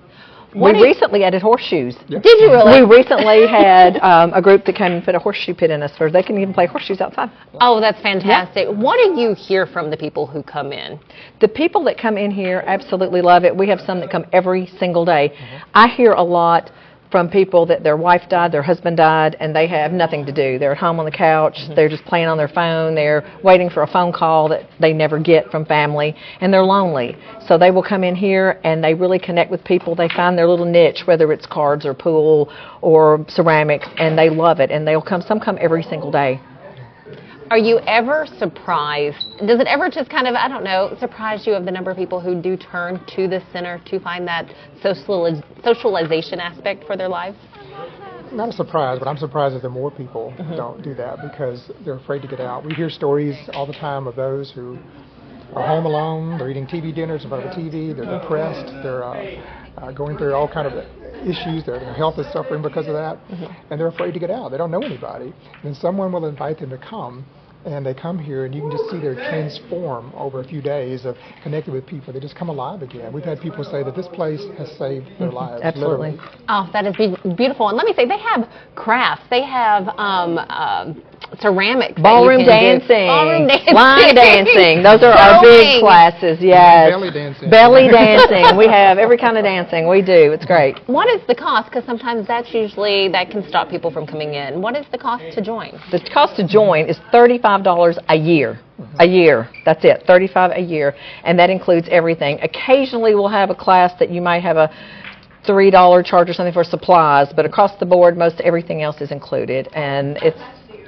What 0.53 0.75
we 0.75 0.81
recently 0.81 1.23
added 1.23 1.41
horseshoes. 1.41 1.95
Did 2.09 2.25
you 2.25 2.51
really? 2.51 2.81
We 2.81 2.97
recently 2.97 3.47
had 3.47 3.97
um, 3.97 4.33
a 4.33 4.41
group 4.41 4.65
that 4.65 4.75
came 4.75 4.91
and 4.91 5.03
put 5.03 5.15
a 5.15 5.19
horseshoe 5.19 5.53
pit 5.53 5.71
in 5.71 5.81
us 5.81 5.95
for 5.97 6.11
they 6.11 6.23
can 6.23 6.37
even 6.37 6.53
play 6.53 6.67
horseshoes 6.67 6.99
outside. 6.99 7.31
Oh, 7.61 7.79
that's 7.79 8.01
fantastic. 8.01 8.67
Yeah. 8.67 8.77
What 8.77 8.97
do 8.97 9.21
you 9.21 9.33
hear 9.33 9.65
from 9.65 9.89
the 9.89 9.97
people 9.97 10.27
who 10.27 10.43
come 10.43 10.73
in? 10.73 10.99
The 11.39 11.47
people 11.47 11.83
that 11.85 11.97
come 11.97 12.17
in 12.17 12.31
here 12.31 12.63
absolutely 12.67 13.21
love 13.21 13.45
it. 13.45 13.55
We 13.55 13.69
have 13.69 13.79
some 13.81 13.99
that 14.01 14.11
come 14.11 14.25
every 14.33 14.67
single 14.77 15.05
day. 15.05 15.29
Mm-hmm. 15.29 15.69
I 15.73 15.87
hear 15.87 16.11
a 16.11 16.23
lot 16.23 16.71
from 17.11 17.29
people 17.29 17.65
that 17.65 17.83
their 17.83 17.97
wife 17.97 18.23
died, 18.29 18.51
their 18.51 18.63
husband 18.63 18.97
died, 18.97 19.35
and 19.39 19.55
they 19.55 19.67
have 19.67 19.91
nothing 19.91 20.25
to 20.25 20.31
do. 20.31 20.57
They're 20.57 20.71
at 20.71 20.77
home 20.77 20.99
on 20.99 21.05
the 21.05 21.11
couch, 21.11 21.55
mm-hmm. 21.57 21.75
they're 21.75 21.89
just 21.89 22.05
playing 22.05 22.27
on 22.27 22.37
their 22.37 22.47
phone, 22.47 22.95
they're 22.95 23.23
waiting 23.43 23.69
for 23.69 23.83
a 23.83 23.87
phone 23.87 24.13
call 24.13 24.49
that 24.49 24.69
they 24.79 24.93
never 24.93 25.19
get 25.19 25.51
from 25.51 25.65
family, 25.65 26.15
and 26.39 26.53
they're 26.53 26.63
lonely. 26.63 27.17
So 27.47 27.57
they 27.57 27.71
will 27.71 27.83
come 27.83 28.03
in 28.03 28.15
here 28.15 28.59
and 28.63 28.83
they 28.83 28.93
really 28.93 29.19
connect 29.19 29.51
with 29.51 29.63
people. 29.63 29.95
They 29.95 30.09
find 30.09 30.37
their 30.37 30.47
little 30.47 30.65
niche, 30.65 31.03
whether 31.05 31.31
it's 31.33 31.45
cards 31.45 31.85
or 31.85 31.93
pool 31.93 32.51
or 32.81 33.25
ceramics, 33.27 33.87
and 33.97 34.17
they 34.17 34.29
love 34.29 34.59
it. 34.59 34.71
And 34.71 34.87
they'll 34.87 35.01
come, 35.01 35.21
some 35.21 35.39
come 35.39 35.57
every 35.59 35.83
single 35.83 36.11
day. 36.11 36.39
Are 37.51 37.57
you 37.57 37.79
ever 37.79 38.25
surprised? 38.39 39.25
Does 39.45 39.59
it 39.59 39.67
ever 39.67 39.89
just 39.89 40.09
kind 40.09 40.25
of, 40.25 40.35
I 40.35 40.47
don't 40.47 40.63
know, 40.63 40.95
surprise 41.01 41.45
you 41.45 41.51
of 41.51 41.65
the 41.65 41.71
number 41.71 41.91
of 41.91 41.97
people 41.97 42.21
who 42.21 42.41
do 42.41 42.55
turn 42.55 43.05
to 43.17 43.27
the 43.27 43.43
center 43.51 43.81
to 43.87 43.99
find 43.99 44.25
that 44.25 44.45
socializ- 44.81 45.43
socialization 45.61 46.39
aspect 46.39 46.85
for 46.85 46.95
their 46.95 47.09
lives? 47.09 47.37
Not 48.31 48.47
a 48.47 48.51
surprise, 48.53 48.99
but 48.99 49.09
I'm 49.09 49.17
surprised 49.17 49.53
that 49.53 49.63
there 49.63 49.69
are 49.69 49.73
more 49.73 49.91
people 49.91 50.33
mm-hmm. 50.37 50.55
don't 50.55 50.81
do 50.81 50.93
that 50.93 51.17
because 51.21 51.69
they're 51.83 51.97
afraid 51.97 52.21
to 52.21 52.27
get 52.29 52.39
out. 52.39 52.63
We 52.63 52.73
hear 52.73 52.89
stories 52.89 53.35
all 53.51 53.67
the 53.67 53.73
time 53.73 54.07
of 54.07 54.15
those 54.15 54.49
who 54.49 54.79
are 55.53 55.67
home 55.67 55.85
alone, 55.85 56.37
they're 56.37 56.49
eating 56.49 56.67
TV 56.67 56.95
dinners 56.95 57.23
in 57.25 57.29
front 57.29 57.45
of 57.45 57.51
a 57.51 57.53
TV, 57.53 57.93
they're 57.93 58.05
depressed, 58.17 58.71
they're 58.81 59.03
uh, 59.03 59.75
uh, 59.75 59.91
going 59.91 60.17
through 60.17 60.33
all 60.33 60.47
kind 60.47 60.67
of 60.67 60.85
issues, 61.27 61.65
their, 61.65 61.79
their 61.79 61.93
health 61.95 62.17
is 62.17 62.31
suffering 62.31 62.61
because 62.61 62.87
of 62.87 62.93
that, 62.93 63.17
mm-hmm. 63.27 63.51
and 63.69 63.77
they're 63.77 63.87
afraid 63.87 64.13
to 64.13 64.19
get 64.21 64.31
out. 64.31 64.51
They 64.51 64.57
don't 64.57 64.71
know 64.71 64.81
anybody. 64.81 65.33
And 65.63 65.75
someone 65.75 66.13
will 66.13 66.27
invite 66.27 66.59
them 66.59 66.69
to 66.69 66.77
come 66.77 67.25
and 67.65 67.85
they 67.85 67.93
come 67.93 68.17
here 68.17 68.45
and 68.45 68.55
you 68.55 68.61
can 68.61 68.71
just 68.71 68.89
see 68.89 68.99
their 68.99 69.15
transform 69.15 70.11
over 70.15 70.41
a 70.41 70.43
few 70.43 70.61
days 70.61 71.05
of 71.05 71.15
connecting 71.43 71.73
with 71.73 71.85
people. 71.85 72.13
They 72.13 72.19
just 72.19 72.35
come 72.35 72.49
alive 72.49 72.81
again. 72.81 73.13
We've 73.13 73.23
had 73.23 73.39
people 73.39 73.63
say 73.63 73.83
that 73.83 73.95
this 73.95 74.07
place 74.07 74.43
has 74.57 74.69
saved 74.77 75.07
their 75.19 75.27
mm-hmm. 75.27 75.35
lives. 75.35 75.61
Absolutely. 75.63 76.11
Literally. 76.11 76.37
Oh, 76.49 76.69
that 76.73 76.85
is 76.85 76.95
be- 76.95 77.35
beautiful. 77.35 77.69
And 77.69 77.77
let 77.77 77.85
me 77.85 77.93
say, 77.95 78.05
they 78.07 78.19
have 78.19 78.49
crafts. 78.75 79.25
They 79.29 79.43
have 79.43 79.87
um, 79.97 80.37
uh, 80.37 80.93
ceramics. 81.39 82.01
Ballroom 82.01 82.45
dancing. 82.45 83.07
Ballroom 83.07 83.47
dancing. 83.47 83.73
Line 83.73 84.15
dancing. 84.15 84.83
Those 84.83 85.03
are 85.03 85.13
our 85.13 85.41
big 85.41 85.81
classes, 85.81 86.39
yes. 86.41 86.91
Belly 86.91 87.11
dancing. 87.11 87.49
Belly 87.49 87.87
dancing. 87.91 88.57
we 88.57 88.67
have 88.67 88.97
every 88.97 89.17
kind 89.17 89.37
of 89.37 89.43
dancing. 89.43 89.87
We 89.87 90.01
do. 90.01 90.31
It's 90.31 90.45
great. 90.45 90.79
What 90.87 91.07
is 91.09 91.25
the 91.27 91.35
cost? 91.35 91.69
Because 91.69 91.85
sometimes 91.85 92.27
that's 92.27 92.53
usually, 92.53 93.07
that 93.09 93.29
can 93.29 93.47
stop 93.47 93.69
people 93.69 93.91
from 93.91 94.05
coming 94.05 94.33
in. 94.33 94.61
What 94.61 94.75
is 94.75 94.85
the 94.91 94.97
cost 94.97 95.23
to 95.35 95.41
join? 95.41 95.71
The 95.91 96.01
cost 96.13 96.35
to 96.37 96.47
join 96.47 96.87
is 96.87 96.97
35 97.11 97.51
$35 97.61 97.97
a 98.09 98.15
year. 98.15 98.59
A 98.99 99.05
year. 99.05 99.49
That's 99.65 99.83
it. 99.83 100.03
35 100.07 100.51
a 100.55 100.59
year. 100.59 100.95
And 101.23 101.37
that 101.39 101.49
includes 101.49 101.87
everything. 101.91 102.39
Occasionally 102.41 103.15
we'll 103.15 103.27
have 103.27 103.49
a 103.49 103.55
class 103.55 103.91
that 103.99 104.09
you 104.09 104.21
might 104.21 104.41
have 104.41 104.57
a 104.57 104.71
$3 105.47 106.05
charge 106.05 106.29
or 106.29 106.33
something 106.33 106.53
for 106.53 106.63
supplies, 106.63 107.31
but 107.35 107.45
across 107.45 107.77
the 107.79 107.85
board 107.85 108.17
most 108.17 108.39
everything 108.41 108.81
else 108.81 109.01
is 109.01 109.11
included 109.11 109.67
and 109.73 110.17
it's 110.21 110.39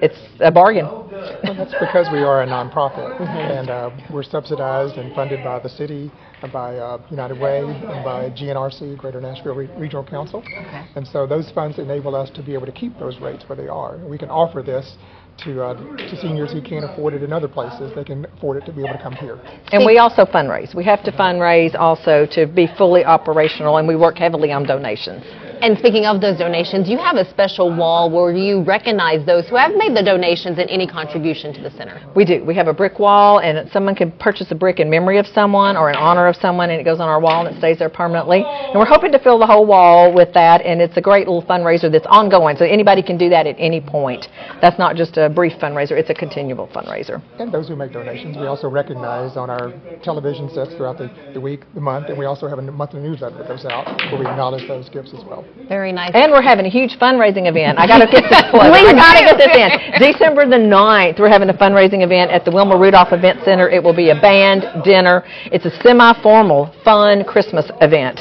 it's 0.04 0.20
a 0.42 0.52
bargain. 0.52 0.86
Well, 0.86 1.56
that's 1.56 1.74
because 1.80 2.08
we 2.12 2.20
are 2.20 2.44
a 2.44 2.46
nonprofit, 2.46 3.18
mm-hmm. 3.18 3.24
and 3.24 3.70
uh, 3.70 3.90
we're 4.12 4.24
subsidized 4.24 4.98
and 4.98 5.16
funded 5.16 5.42
by 5.46 5.60
the 5.60 5.70
city, 5.70 6.12
and 6.42 6.52
by 6.52 6.76
uh, 6.76 7.02
United 7.10 7.40
Way, 7.40 7.60
and 7.60 8.04
by 8.04 8.30
GNRC, 8.32 8.98
Greater 8.98 9.22
Nashville 9.22 9.56
Re- 9.56 9.70
Regional 9.78 10.04
Council. 10.04 10.40
Okay. 10.40 10.86
And 10.96 11.08
so 11.08 11.26
those 11.26 11.50
funds 11.52 11.80
enable 11.80 12.18
us 12.18 12.30
to 12.32 12.44
be 12.44 12.54
able 12.54 12.66
to 12.66 12.74
keep 12.74 13.00
those 13.00 13.18
rates 13.22 13.46
where 13.48 13.56
they 13.56 13.70
are. 13.70 13.98
We 14.06 14.18
can 14.18 14.30
offer 14.30 14.62
this 14.62 14.98
to, 15.46 15.64
uh, 15.64 15.74
to 15.96 16.22
seniors 16.22 16.52
who 16.52 16.62
can't 16.62 16.84
afford 16.84 17.14
it 17.14 17.24
in 17.24 17.32
other 17.32 17.48
places. 17.48 17.94
They 17.96 18.04
can 18.04 18.26
afford 18.26 18.58
it 18.58 18.66
to 18.66 18.74
be 18.74 18.82
able 18.82 18.98
to 18.98 19.02
come 19.02 19.14
here. 19.14 19.40
And 19.72 19.86
we 19.86 20.00
also 20.00 20.26
fundraise. 20.26 20.76
We 20.76 20.84
have 20.84 21.04
to 21.06 21.12
fundraise 21.14 21.76
also 21.80 22.28
to 22.32 22.46
be 22.46 22.68
fully 22.78 23.06
operational, 23.06 23.78
and 23.78 23.88
we 23.88 23.96
work 23.96 24.18
heavily 24.18 24.52
on 24.52 24.64
donations. 24.64 25.24
And 25.64 25.80
speaking 25.80 26.06
of 26.06 26.20
those 26.20 26.38
donations, 26.38 26.90
you 26.90 26.98
have 26.98 27.16
a 27.16 27.24
special 27.30 27.74
wall 27.74 28.12
where 28.12 28.36
you 28.36 28.64
recognize 28.64 29.26
those 29.26 29.48
who 29.48 29.56
have 29.56 29.72
made 29.78 29.96
the 29.96 30.04
donations 30.04 30.60
and 30.60 30.70
any 30.70 30.86
contribution 30.86 31.54
to 31.54 31.62
the 31.62 31.72
center. 31.72 32.02
We 32.18 32.26
do. 32.26 32.44
We 32.44 32.54
have 32.56 32.68
a 32.68 32.74
brick 32.74 33.00
wall, 33.00 33.40
and 33.40 33.72
someone 33.72 33.96
can 33.96 34.12
purchase 34.12 34.52
a 34.52 34.56
brick 34.56 34.82
in 34.82 34.90
memory 34.90 35.20
of 35.20 35.26
someone 35.26 35.78
or 35.78 35.90
in 35.90 35.96
honor 35.96 36.28
of 36.28 36.36
someone, 36.36 36.70
and 36.70 36.82
it 36.82 36.84
goes 36.84 37.00
on 37.00 37.08
our 37.08 37.22
wall 37.22 37.46
and 37.48 37.56
it 37.56 37.60
stays 37.60 37.80
there 37.80 37.88
permanently. 37.88 38.44
And 38.44 38.78
we're 38.78 38.86
hoping 38.86 39.14
to 39.14 39.20
fill 39.20 39.40
the 39.40 39.46
whole 39.46 39.66
wall 39.66 40.14
with 40.14 40.34
that, 40.34 40.62
and 40.64 40.82
it's 40.82 40.98
a 40.98 41.02
great 41.02 41.30
little 41.30 41.44
fundraiser 41.44 41.90
that's 41.90 42.08
ongoing, 42.10 42.58
so 42.58 42.66
anybody 42.66 43.02
can 43.02 43.18
do 43.18 43.30
that 43.30 43.48
at 43.48 43.56
any 43.58 43.80
point. 43.80 44.28
That's 44.60 44.78
not 44.78 44.98
just 44.98 45.16
a 45.16 45.30
brief 45.30 45.54
fundraiser, 45.62 45.94
it's 45.94 46.10
a 46.10 46.14
continual 46.14 46.68
fundraiser. 46.68 47.24
And 47.40 47.54
those 47.54 47.70
who 47.70 47.78
make 47.78 47.94
donations, 47.94 48.36
we 48.36 48.48
also 48.48 48.68
recognize 48.68 49.38
on 49.38 49.50
our 49.50 49.72
television 50.04 50.50
sets 50.50 50.76
throughout 50.76 50.98
the, 50.98 51.10
the 51.34 51.40
week, 51.40 51.62
the 51.74 51.80
month, 51.80 52.10
and 52.10 52.18
we 52.18 52.26
also 52.26 52.50
have 52.50 52.60
a 52.60 52.62
monthly 52.64 53.00
newsletter 53.00 53.38
that 53.38 53.48
goes 53.48 53.64
out 53.64 53.88
where 54.12 54.20
we 54.20 54.26
acknowledge 54.28 54.68
those 54.68 54.90
gifts 54.90 55.14
as 55.14 55.24
well. 55.24 55.46
Very 55.68 55.92
nice. 55.92 56.12
And 56.14 56.32
we're 56.32 56.42
having 56.42 56.66
a 56.66 56.70
huge 56.70 56.98
fundraising 57.00 57.48
event. 57.48 57.80
I 57.80 57.88
got 57.88 58.00
to 58.00 58.08
get 58.08 58.24
this 58.30 58.42
plug. 58.52 58.74
I 58.74 58.94
got 58.94 59.14
to 59.14 59.26
get 59.26 59.38
this 59.38 59.56
in. 59.56 60.14
December 60.14 60.46
the 60.46 60.58
9th, 60.58 61.20
we're 61.20 61.30
having 61.30 61.50
a 61.50 61.54
fundraising 61.54 62.04
event 62.04 62.32
at 62.32 62.46
the 62.46 62.52
Wilma 62.52 62.78
Rudolph 62.78 63.14
Event 63.14 63.40
Center. 63.46 63.70
It 63.70 63.82
will 63.82 63.96
be 63.96 64.10
a 64.10 64.20
band 64.20 64.84
dinner. 64.84 65.24
It's 65.46 65.66
a 65.66 65.72
semi-formal, 65.82 66.76
fun 66.84 67.24
Christmas 67.24 67.70
event. 67.82 68.20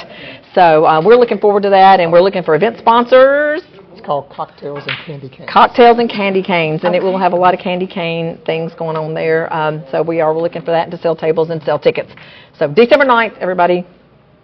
So 0.55 0.85
uh, 0.85 1.03
we're 1.05 1.17
looking 1.17 1.39
forward 1.39 1.63
to 1.65 1.71
that, 1.71 1.99
and 1.99 2.13
we're 2.13 2.21
looking 2.21 2.43
for 2.43 2.55
event 2.55 2.79
sponsors. 2.79 3.63
It's 3.93 4.05
called 4.05 4.31
Cocktails 4.31 4.85
and 4.87 4.97
Candy 5.07 5.29
Canes. 5.29 5.51
Cocktails 5.51 5.99
and 5.99 6.11
candy 6.11 6.43
canes, 6.43 6.85
and 6.85 6.95
it 6.95 7.03
will 7.03 7.19
have 7.19 7.33
a 7.33 7.37
lot 7.37 7.55
of 7.55 7.61
candy 7.61 7.87
cane 7.87 8.39
things 8.45 8.73
going 8.75 8.97
on 8.97 9.15
there. 9.15 9.53
Um, 9.53 9.85
so 9.91 10.03
we 10.03 10.21
are 10.21 10.37
looking 10.37 10.63
for 10.63 10.71
that 10.71 10.91
to 10.91 10.99
sell 10.99 11.17
tables 11.17 11.51
and 11.51 11.63
sell 11.63 11.79
tickets. 11.79 12.11
So 12.59 12.73
December 12.73 13.05
9th, 13.05 13.39
everybody, 13.39 13.87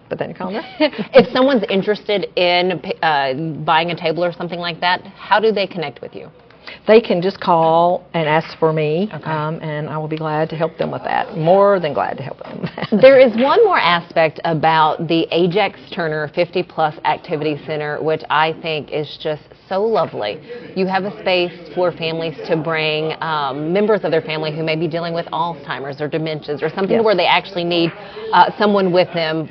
put 0.09 0.19
that 0.19 0.25
in 0.25 0.31
your 0.31 0.39
calendar. 0.39 0.63
if 0.79 1.33
someone's 1.33 1.65
interested 1.69 2.27
in 2.37 2.83
uh, 3.03 3.63
buying 3.65 3.91
a 3.91 3.97
table 3.97 4.25
or 4.25 4.33
something 4.33 4.59
like 4.59 4.81
that, 4.81 5.03
how 5.03 5.41
do 5.41 5.53
they 5.53 5.67
connect 5.67 6.01
with 6.01 6.15
you? 6.15 6.29
They 6.87 7.01
can 7.01 7.21
just 7.23 7.41
call 7.41 8.07
and 8.15 8.29
ask 8.29 8.59
for 8.59 8.73
me, 8.73 9.09
okay. 9.13 9.25
um, 9.25 9.59
and 9.63 9.89
I 9.89 9.99
will 9.99 10.09
be 10.09 10.17
glad 10.17 10.49
to 10.51 10.57
help 10.57 10.77
them 10.79 10.91
with 10.91 11.03
that. 11.05 11.37
More 11.37 11.81
than 11.81 11.93
glad 11.93 12.17
to 12.19 12.23
help 12.23 12.39
them 12.43 12.69
there 13.01 13.19
is 13.19 13.35
one 13.37 13.65
more 13.65 13.79
aspect 13.79 14.41
about 14.45 15.09
the 15.09 15.27
Ajax 15.31 15.79
Turner 15.95 16.29
50 16.35 16.63
Plus 16.63 16.95
Activity 17.05 17.57
Center, 17.67 18.03
which 18.03 18.23
I 18.31 18.55
think 18.63 18.91
is 18.91 19.19
just 19.23 19.43
so 19.69 19.83
lovely. 19.83 20.41
You 20.75 20.87
have 20.87 21.05
a 21.05 21.19
space 21.21 21.53
for 21.75 21.93
families 21.93 22.37
to 22.47 22.57
bring 22.57 23.15
um, 23.21 23.73
members 23.73 24.01
of 24.05 24.11
their 24.11 24.23
family 24.23 24.55
who 24.55 24.63
may 24.63 24.77
be 24.77 24.89
dealing 24.89 25.15
with 25.15 25.27
Alzheimer's 25.27 26.01
or 26.01 26.09
dementias 26.09 26.63
or 26.63 26.71
something 26.71 26.97
yes. 26.97 27.05
where 27.05 27.17
they 27.17 27.27
actually 27.27 27.65
need 27.65 27.93
uh, 28.33 28.51
someone 28.59 28.93
with 28.93 29.13
them 29.13 29.49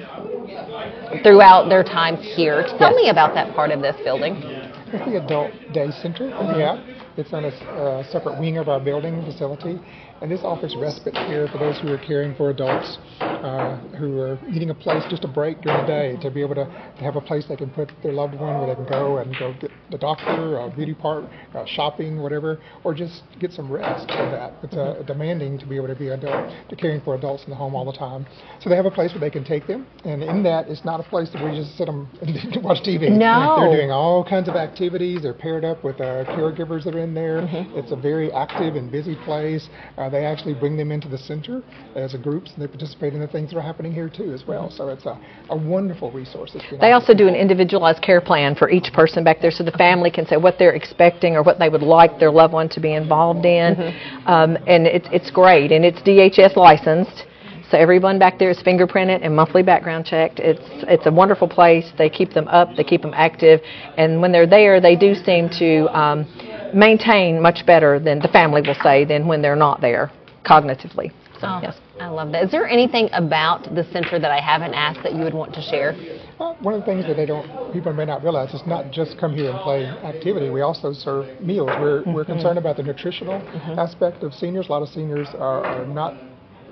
throughout 1.24 1.70
their 1.70 1.84
time 1.84 2.17
here. 2.17 2.63
Tell 2.77 2.91
yes. 2.91 2.96
me 2.96 3.10
about 3.10 3.34
that 3.34 3.56
part 3.56 3.72
of 3.72 3.82
this 3.82 3.96
building. 4.03 4.36
It's 4.38 5.06
the 5.06 5.24
Adult 5.24 5.51
Day 5.74 5.91
Center. 6.01 6.29
Yeah. 6.58 6.82
It's 7.17 7.34
on 7.34 7.46
a 7.46 7.50
uh, 7.50 8.03
separate 8.12 8.39
wing 8.39 8.58
of 8.58 8.70
our 8.70 8.79
building 8.79 9.24
facility. 9.25 9.79
And 10.21 10.31
this 10.31 10.41
offers 10.43 10.75
respite 10.75 11.13
care 11.13 11.47
for 11.47 11.57
those 11.57 11.79
who 11.79 11.89
are 11.93 11.97
caring 11.97 12.36
for 12.36 12.50
adults 12.50 12.97
uh, 13.21 13.77
who 13.97 14.19
are 14.19 14.39
needing 14.50 14.69
a 14.69 14.75
place 14.75 15.03
just 15.09 15.24
a 15.24 15.27
break 15.27 15.62
during 15.62 15.81
the 15.81 15.88
day 15.88 16.17
to 16.21 16.31
be 16.31 16.41
able 16.41 16.55
to, 16.55 16.65
to 16.65 17.03
have 17.03 17.15
a 17.15 17.21
place 17.21 17.45
they 17.47 17.55
can 17.55 17.69
put 17.69 17.91
their 18.03 18.13
loved 18.13 18.33
one 18.33 18.57
where 18.59 18.67
they 18.67 18.75
can 18.75 18.88
go 18.88 19.17
and 19.17 19.36
go 19.38 19.53
get 19.59 19.71
the 19.91 19.97
doctor, 19.97 20.57
a 20.57 20.69
beauty 20.69 20.93
part, 20.93 21.25
uh, 21.53 21.63
shopping, 21.65 22.21
whatever, 22.21 22.59
or 22.83 22.93
just 22.93 23.24
get 23.39 23.51
some 23.51 23.71
rest 23.71 24.07
from 24.07 24.31
that. 24.31 24.53
It's 24.63 24.75
uh, 24.75 25.03
demanding 25.05 25.59
to 25.59 25.65
be 25.65 25.75
able 25.75 25.88
to 25.88 25.95
be 25.95 26.09
adult, 26.09 26.51
to 26.69 26.75
caring 26.75 27.01
for 27.01 27.15
adults 27.15 27.43
in 27.43 27.50
the 27.50 27.55
home 27.55 27.75
all 27.75 27.86
the 27.86 27.97
time. 27.97 28.25
So 28.59 28.69
they 28.69 28.75
have 28.75 28.86
a 28.86 28.91
place 28.91 29.12
where 29.12 29.21
they 29.21 29.29
can 29.29 29.43
take 29.43 29.67
them, 29.67 29.86
and 30.03 30.24
in 30.24 30.43
that, 30.43 30.67
it's 30.67 30.83
not 30.83 31.00
a 31.00 31.03
place 31.03 31.29
where 31.33 31.50
we 31.50 31.57
just 31.57 31.77
sit 31.77 31.86
them 31.86 32.09
and 32.21 32.63
watch 32.63 32.79
TV. 32.83 33.09
No. 33.12 33.57
They're 33.59 33.77
doing 33.77 33.91
all 33.91 34.27
kinds 34.27 34.50
of 34.50 34.55
activities. 34.55 35.21
They're 35.21 35.33
paired 35.33 35.63
up 35.63 35.83
with 35.83 36.01
uh, 36.01 36.25
caregivers 36.25 36.83
that 36.86 36.95
are 36.95 37.00
in 37.00 37.13
there. 37.13 37.41
Mm-hmm. 37.41 37.77
It's 37.77 37.91
a 37.91 37.95
very 37.95 38.31
active 38.31 38.75
and 38.75 38.91
busy 38.91 39.15
place. 39.24 39.69
Uh, 40.07 40.09
they 40.09 40.25
actually 40.25 40.53
bring 40.53 40.77
them 40.77 40.89
into 40.89 41.09
the 41.09 41.17
center 41.17 41.61
as 41.95 42.13
a 42.13 42.17
group, 42.17 42.45
and 42.45 42.61
they 42.61 42.67
participate 42.67 43.13
in 43.13 43.19
the 43.19 43.27
things 43.27 43.49
that 43.49 43.57
are 43.57 43.61
happening 43.61 43.91
here 43.91 44.07
too 44.07 44.31
as 44.31 44.47
well. 44.47 44.71
So 44.71 44.87
it's 44.87 45.05
a, 45.05 45.19
a 45.49 45.57
wonderful 45.57 46.11
resource. 46.11 46.55
They 46.79 46.93
also 46.93 47.13
do 47.13 47.27
an 47.27 47.35
individualized 47.35 48.01
care 48.01 48.21
plan 48.21 48.55
for 48.55 48.69
each 48.69 48.93
person 48.93 49.25
back 49.25 49.41
there, 49.41 49.51
so 49.51 49.65
the 49.65 49.71
family 49.71 50.09
can 50.09 50.25
say 50.25 50.37
what 50.37 50.55
they're 50.57 50.75
expecting 50.75 51.35
or 51.35 51.43
what 51.43 51.59
they 51.59 51.67
would 51.67 51.81
like 51.81 52.19
their 52.19 52.31
loved 52.31 52.53
one 52.53 52.70
to 52.70 52.79
be 52.79 52.93
involved 52.93 53.46
in, 53.46 53.75
mm-hmm. 53.75 54.27
um, 54.27 54.57
and 54.65 54.87
it's 54.87 55.07
it's 55.11 55.29
great, 55.29 55.74
and 55.74 55.83
it's 55.83 56.00
DHS 56.00 56.55
licensed. 56.55 57.25
So 57.70 57.77
everyone 57.77 58.17
back 58.17 58.39
there 58.39 58.50
is 58.50 58.59
fingerprinted 58.59 59.25
and 59.25 59.35
monthly 59.35 59.61
background 59.61 60.05
checked. 60.05 60.39
It's 60.39 60.63
it's 60.87 61.05
a 61.05 61.11
wonderful 61.11 61.50
place. 61.50 61.91
They 61.98 62.09
keep 62.09 62.31
them 62.31 62.48
up, 62.48 62.70
they 62.77 62.85
keep 62.85 63.01
them 63.01 63.13
active, 63.13 63.59
and 63.98 64.22
when 64.22 64.31
they're 64.31 64.48
there, 64.48 64.79
they 64.79 64.96
do 64.96 65.15
seem 65.15 65.50
to 65.59 65.87
um, 65.93 66.25
maintain 66.74 67.42
much 67.42 67.66
better 67.66 68.00
than 68.00 68.20
the 68.20 68.27
family 68.27 68.62
will 68.62 68.77
say 68.84 69.06
than 69.06 69.27
when 69.27 69.42
they're 69.42 69.56
not 69.56 69.82
there 69.82 70.12
cognitively. 70.46 71.12
So, 71.40 71.48
oh, 71.48 71.60
yes. 71.62 71.75
I 72.00 72.08
love 72.08 72.32
that. 72.32 72.44
Is 72.44 72.51
there 72.51 72.68
anything 72.68 73.10
about 73.14 73.64
the 73.75 73.84
center 73.92 74.20
that 74.20 74.32
I 74.32 74.40
haven't 74.40 74.74
asked 74.74 75.01
that 75.03 75.14
you 75.14 75.24
would 75.24 75.34
want 75.34 75.53
to 75.56 75.62
share? 75.62 75.96
Well, 76.40 76.58
one 76.62 76.74
of 76.74 76.82
the 76.82 76.86
things 76.86 77.06
that 77.08 77.16
they 77.16 77.25
don't, 77.25 77.74
people 77.74 77.94
may 77.94 78.06
not 78.06 78.24
realize, 78.24 78.53
is 78.53 78.62
not 78.68 78.92
just 78.92 79.18
come 79.20 79.34
here 79.34 79.51
and 79.51 79.60
play 79.60 79.86
activity. 79.86 80.50
We 80.50 80.62
also 80.62 80.94
serve 80.94 81.42
meals. 81.42 81.70
We're 81.80 82.01
mm-hmm. 82.01 82.14
we're 82.14 82.25
concerned 82.25 82.58
about 82.58 82.77
the 82.77 82.84
nutritional 82.84 83.40
mm-hmm. 83.40 83.80
aspect 83.80 84.24
of 84.24 84.34
seniors. 84.34 84.68
A 84.68 84.72
lot 84.72 84.84
of 84.84 84.90
seniors 84.90 85.27
are, 85.38 85.66
are 85.66 85.86
not 85.86 86.16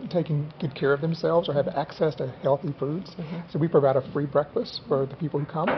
taking 0.10 0.52
good 0.60 0.76
care 0.76 0.94
of 0.94 1.02
themselves 1.02 1.50
or 1.50 1.54
have 1.54 1.68
access 1.68 2.16
to 2.16 2.28
healthy 2.42 2.74
foods. 2.80 3.12
Mm-hmm. 3.12 3.52
So 3.52 3.60
we 3.60 3.68
provide 3.68 3.96
a 3.96 4.12
free 4.12 4.26
breakfast 4.26 4.82
for 4.88 5.06
the 5.06 5.16
people 5.16 5.40
who 5.40 5.46
come. 5.46 5.70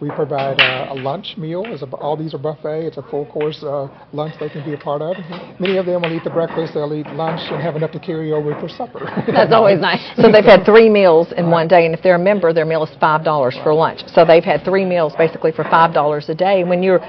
We 0.00 0.10
provide 0.10 0.60
uh, 0.60 0.92
a 0.92 0.94
lunch 0.94 1.36
meal. 1.36 1.64
A, 1.64 1.86
all 1.96 2.16
these 2.16 2.34
are 2.34 2.38
buffet. 2.38 2.86
It's 2.86 2.96
a 2.96 3.02
full 3.02 3.26
course 3.26 3.62
uh, 3.62 3.88
lunch 4.12 4.34
they 4.40 4.48
can 4.48 4.64
be 4.64 4.74
a 4.74 4.78
part 4.78 5.02
of. 5.02 5.16
Mm-hmm. 5.16 5.62
Many 5.62 5.76
of 5.78 5.86
them 5.86 6.02
will 6.02 6.12
eat 6.12 6.24
the 6.24 6.30
breakfast, 6.30 6.74
they'll 6.74 6.94
eat 6.94 7.06
lunch, 7.08 7.40
and 7.50 7.62
have 7.62 7.76
enough 7.76 7.92
to 7.92 8.00
carry 8.00 8.32
over 8.32 8.58
for 8.60 8.68
supper. 8.68 9.00
That's 9.26 9.52
always 9.52 9.80
nice. 9.80 10.02
So 10.24 10.32
they've 10.32 10.44
had 10.44 10.64
three 10.64 10.88
meals 10.88 11.32
in 11.36 11.50
one 11.50 11.68
day, 11.68 11.84
and 11.84 11.94
if 11.94 12.02
they're 12.02 12.14
a 12.14 12.18
member, 12.18 12.52
their 12.54 12.64
meal 12.64 12.82
is 12.84 12.90
five 12.98 13.24
dollars 13.24 13.58
for 13.62 13.74
lunch. 13.74 14.00
So 14.08 14.24
they've 14.24 14.44
had 14.44 14.64
three 14.64 14.84
meals 14.84 15.12
basically 15.18 15.52
for 15.52 15.64
five 15.64 15.92
dollars 15.92 16.28
a 16.30 16.34
day. 16.34 16.64
When 16.64 16.82
you're 16.82 17.00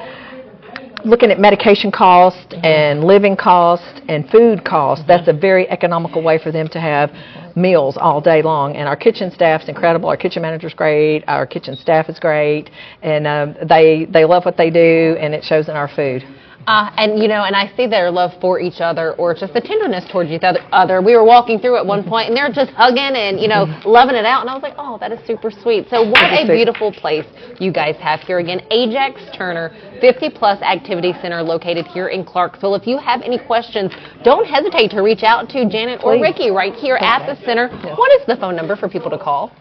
looking 1.06 1.30
at 1.30 1.40
medication 1.40 1.92
cost 1.92 2.54
and 2.64 3.04
living 3.04 3.38
cost 3.38 4.02
and 4.10 4.30
food 4.30 4.66
cost, 4.66 5.04
that's 5.08 5.28
a 5.28 5.34
very 5.34 5.70
economical 5.70 6.24
way 6.24 6.40
for 6.40 6.52
them 6.52 6.68
to 6.70 6.80
have 6.80 7.12
meals 7.56 7.96
all 7.98 8.20
day 8.20 8.42
long. 8.42 8.76
And 8.76 8.88
our 8.88 8.96
kitchen 8.96 9.32
staff's 9.32 9.70
incredible. 9.70 10.10
Our 10.10 10.18
kitchen 10.18 10.42
manager's 10.42 10.74
great. 10.74 11.24
Our 11.28 11.46
kitchen 11.46 11.76
staff 11.76 12.10
is 12.10 12.20
great, 12.20 12.72
and 13.04 13.28
uh, 13.28 13.54
they 13.68 14.06
they 14.10 14.26
love 14.26 14.46
what 14.46 14.58
they 14.58 14.70
do, 14.70 15.16
and 15.20 15.34
it 15.34 15.44
shows 15.44 15.70
in 15.70 15.76
our 15.76 15.88
food. 15.88 16.24
Uh, 16.68 16.90
and 16.98 17.22
you 17.22 17.28
know, 17.28 17.44
and 17.44 17.56
I 17.56 17.72
see 17.78 17.86
their 17.86 18.10
love 18.10 18.32
for 18.42 18.60
each 18.60 18.82
other, 18.82 19.14
or 19.14 19.34
just 19.36 19.54
the 19.54 19.62
tenderness 19.62 20.06
towards 20.12 20.32
each 20.32 20.42
other. 20.44 21.02
We 21.02 21.16
were 21.16 21.24
walking 21.24 21.60
through 21.60 21.78
at 21.78 21.86
one 21.86 22.04
point, 22.04 22.30
and 22.30 22.38
they're 22.38 22.52
just 22.52 22.72
hugging 22.72 23.16
and 23.16 23.40
you 23.40 23.48
know 23.48 23.66
loving 23.86 24.16
it 24.16 24.26
out, 24.26 24.42
and 24.42 24.50
I 24.50 24.54
was 24.54 24.64
like, 24.64 24.74
oh, 24.78 24.98
that 25.00 25.12
is 25.12 25.20
super 25.28 25.52
sweet. 25.52 25.88
So 25.90 26.02
what 26.10 26.24
a 26.24 26.46
beautiful 26.48 26.92
place 26.92 27.26
you 27.60 27.72
guys 27.72 27.96
have 27.98 28.22
here 28.22 28.40
again, 28.40 28.62
Ajax 28.72 29.22
Turner 29.38 29.72
50 30.02 30.32
Plus 30.32 30.62
Activity 30.62 31.14
Center, 31.22 31.42
located 31.42 31.86
here 31.88 32.08
in 32.08 32.26
Clarksville. 32.26 32.76
If 32.76 32.88
you 32.88 32.98
have 32.98 33.22
any 33.22 33.38
questions, 33.38 33.92
don't 34.24 34.46
hesitate 34.46 34.90
to 34.92 35.02
reach 35.02 35.24
out 35.24 35.50
to 35.50 35.70
Janet 35.70 36.02
or 36.04 36.20
Ricky 36.20 36.50
right 36.50 36.74
here 36.74 36.98
at 36.98 37.26
the 37.28 37.36
center. 37.46 37.70
What 37.96 38.12
is 38.20 38.26
the 38.28 38.38
phone 38.38 38.56
number 38.56 38.76
for 38.76 38.90
people 38.90 39.12
to 39.12 39.18
call? 39.18 39.52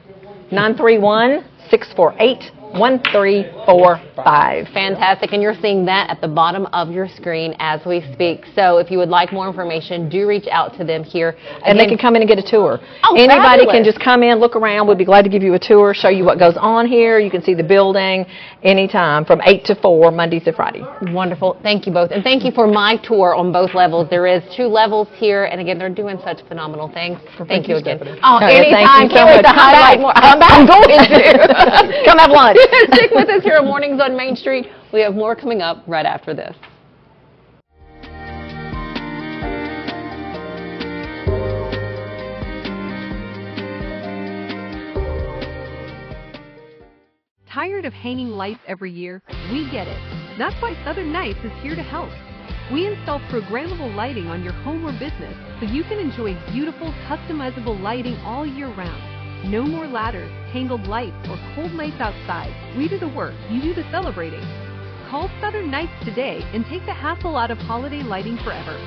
931 0.51 1.45
648 1.71 2.64
1345. 2.79 4.69
Fantastic. 4.69 5.33
And 5.33 5.43
you're 5.43 5.55
seeing 5.61 5.85
that 5.87 6.11
at 6.11 6.21
the 6.21 6.29
bottom 6.29 6.67
of 6.67 6.91
your 6.91 7.09
screen 7.09 7.55
as 7.59 7.81
we 7.87 8.03
speak. 8.13 8.45
So 8.55 8.79
if 8.79 8.91
you 8.91 8.99
would 8.99 9.09
like 9.09 9.33
more 9.33 9.47
information, 9.49 10.09
do 10.09 10.27
reach 10.27 10.47
out 10.51 10.77
to 10.79 10.85
them 10.85 11.05
here. 11.05 11.31
Again, 11.31 11.63
and 11.65 11.79
they 11.79 11.87
can 11.87 11.99
come 11.99 12.17
in 12.17 12.23
and 12.23 12.29
get 12.29 12.39
a 12.39 12.43
tour. 12.43 12.79
Oh, 13.05 13.15
Anybody 13.17 13.41
fabulous. 13.65 13.73
can 13.75 13.85
just 13.85 14.01
come 14.01 14.23
in, 14.23 14.39
look 14.39 14.57
around. 14.57 14.89
We'd 14.89 14.99
be 14.99 15.05
glad 15.05 15.23
to 15.23 15.29
give 15.31 15.43
you 15.43 15.55
a 15.55 15.59
tour, 15.59 15.95
show 15.95 16.09
you 16.09 16.25
what 16.25 16.39
goes 16.39 16.57
on 16.59 16.87
here. 16.87 17.19
You 17.19 17.31
can 17.31 17.43
see 17.43 17.55
the 17.55 17.63
building 17.63 18.27
anytime 18.63 19.25
from 19.25 19.41
8 19.45 19.65
to 19.67 19.75
4, 19.77 20.11
Monday 20.11 20.41
through 20.41 20.55
Friday. 20.55 20.83
Wonderful. 21.13 21.59
Thank 21.63 21.87
you 21.87 21.93
both. 21.93 22.11
And 22.11 22.23
thank 22.25 22.45
you 22.45 22.51
for 22.53 22.67
my 22.67 22.97
tour 23.03 23.35
on 23.35 23.53
both 23.53 23.75
levels. 23.75 24.09
There 24.11 24.27
is 24.27 24.43
two 24.57 24.67
levels 24.67 25.09
here. 25.15 25.45
And 25.45 25.61
again, 25.61 25.79
they're 25.79 25.89
doing 25.89 26.19
such 26.25 26.41
phenomenal 26.49 26.89
things. 26.89 27.19
Well, 27.39 27.47
thank, 27.47 27.49
thank, 27.49 27.69
you 27.69 27.77
again. 27.77 27.99
Stephanie. 27.99 28.21
Oh, 28.23 28.39
anytime. 28.39 29.09
Thank 29.09 29.13
you 29.13 29.19
Can't 29.19 29.31
so 29.31 29.37
wait 29.37 29.43
to 29.43 29.49
highlight 29.55 30.01
more. 30.01 30.13
I'm, 30.17 30.43
I'm 30.43 30.67
going 30.67 30.89
to. 30.89 32.05
come 32.05 32.19
have 32.19 32.31
lunch. 32.31 32.59
Stick 32.95 33.11
with 33.13 33.29
us 33.29 33.43
here 33.43 33.55
at 33.55 33.65
Mornings 33.65 34.01
on 34.01 34.17
Main 34.17 34.37
Street. 34.37 34.67
We 34.93 35.01
have 35.01 35.15
more 35.15 35.37
coming 35.37 35.61
up 35.61 35.85
right 35.87 36.07
after 36.07 36.35
this. 36.35 36.57
Tired 47.51 47.85
of 47.85 47.93
hanging 47.93 48.31
lights 48.31 48.61
every 48.67 48.91
year? 48.91 49.23
We 49.53 49.71
get 49.71 49.87
it. 49.87 49.99
That's 50.39 50.61
why 50.61 50.75
Southern 50.85 51.13
Nights 51.13 51.39
is 51.45 51.53
here 51.63 51.77
to 51.77 51.83
help. 51.83 52.11
We 52.73 52.87
install 52.87 53.21
programmable 53.31 53.95
lighting 53.95 54.27
on 54.27 54.43
your 54.43 54.55
home 54.65 54.85
or 54.85 54.93
business 54.93 55.37
so 55.61 55.67
you 55.67 55.85
can 55.85 55.99
enjoy 55.99 56.35
beautiful, 56.51 56.93
customizable 57.07 57.81
lighting 57.81 58.17
all 58.25 58.47
year 58.47 58.69
round. 58.75 59.14
No 59.45 59.63
more 59.63 59.87
ladders, 59.87 60.33
tangled 60.53 60.87
lights, 60.87 61.29
or 61.29 61.37
cold 61.55 61.73
nights 61.75 62.01
outside. 62.01 62.51
We 62.79 62.89
do 62.89 62.99
the 62.99 63.09
work, 63.09 63.35
you 63.51 63.61
do 63.61 63.75
the 63.75 63.85
celebrating. 63.91 64.41
Call 65.11 65.31
Southern 65.39 65.71
Nights 65.71 65.93
today 66.03 66.41
and 66.55 66.65
take 66.65 66.87
the 66.87 66.95
hassle 66.95 67.37
out 67.37 67.51
of 67.51 67.59
holiday 67.59 68.03
lighting 68.03 68.39
forever. 68.39 68.81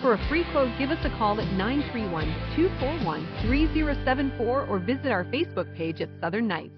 For 0.00 0.14
a 0.14 0.28
free 0.28 0.46
quote, 0.50 0.70
give 0.78 0.90
us 0.90 1.04
a 1.04 1.10
call 1.18 1.38
at 1.42 1.52
931 1.52 2.24
241 2.56 3.26
3074 3.42 4.66
or 4.66 4.78
visit 4.78 5.12
our 5.12 5.24
Facebook 5.24 5.76
page 5.76 6.00
at 6.00 6.08
Southern 6.22 6.48
Nights. 6.48 6.72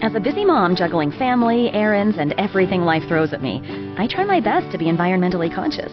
As 0.00 0.16
a 0.16 0.20
busy 0.20 0.44
mom 0.44 0.74
juggling 0.74 1.12
family, 1.12 1.70
errands, 1.70 2.16
and 2.18 2.32
everything 2.38 2.80
life 2.80 3.04
throws 3.06 3.32
at 3.32 3.42
me, 3.42 3.62
I 3.96 4.08
try 4.08 4.24
my 4.24 4.40
best 4.40 4.72
to 4.72 4.78
be 4.78 4.86
environmentally 4.86 5.54
conscious. 5.54 5.92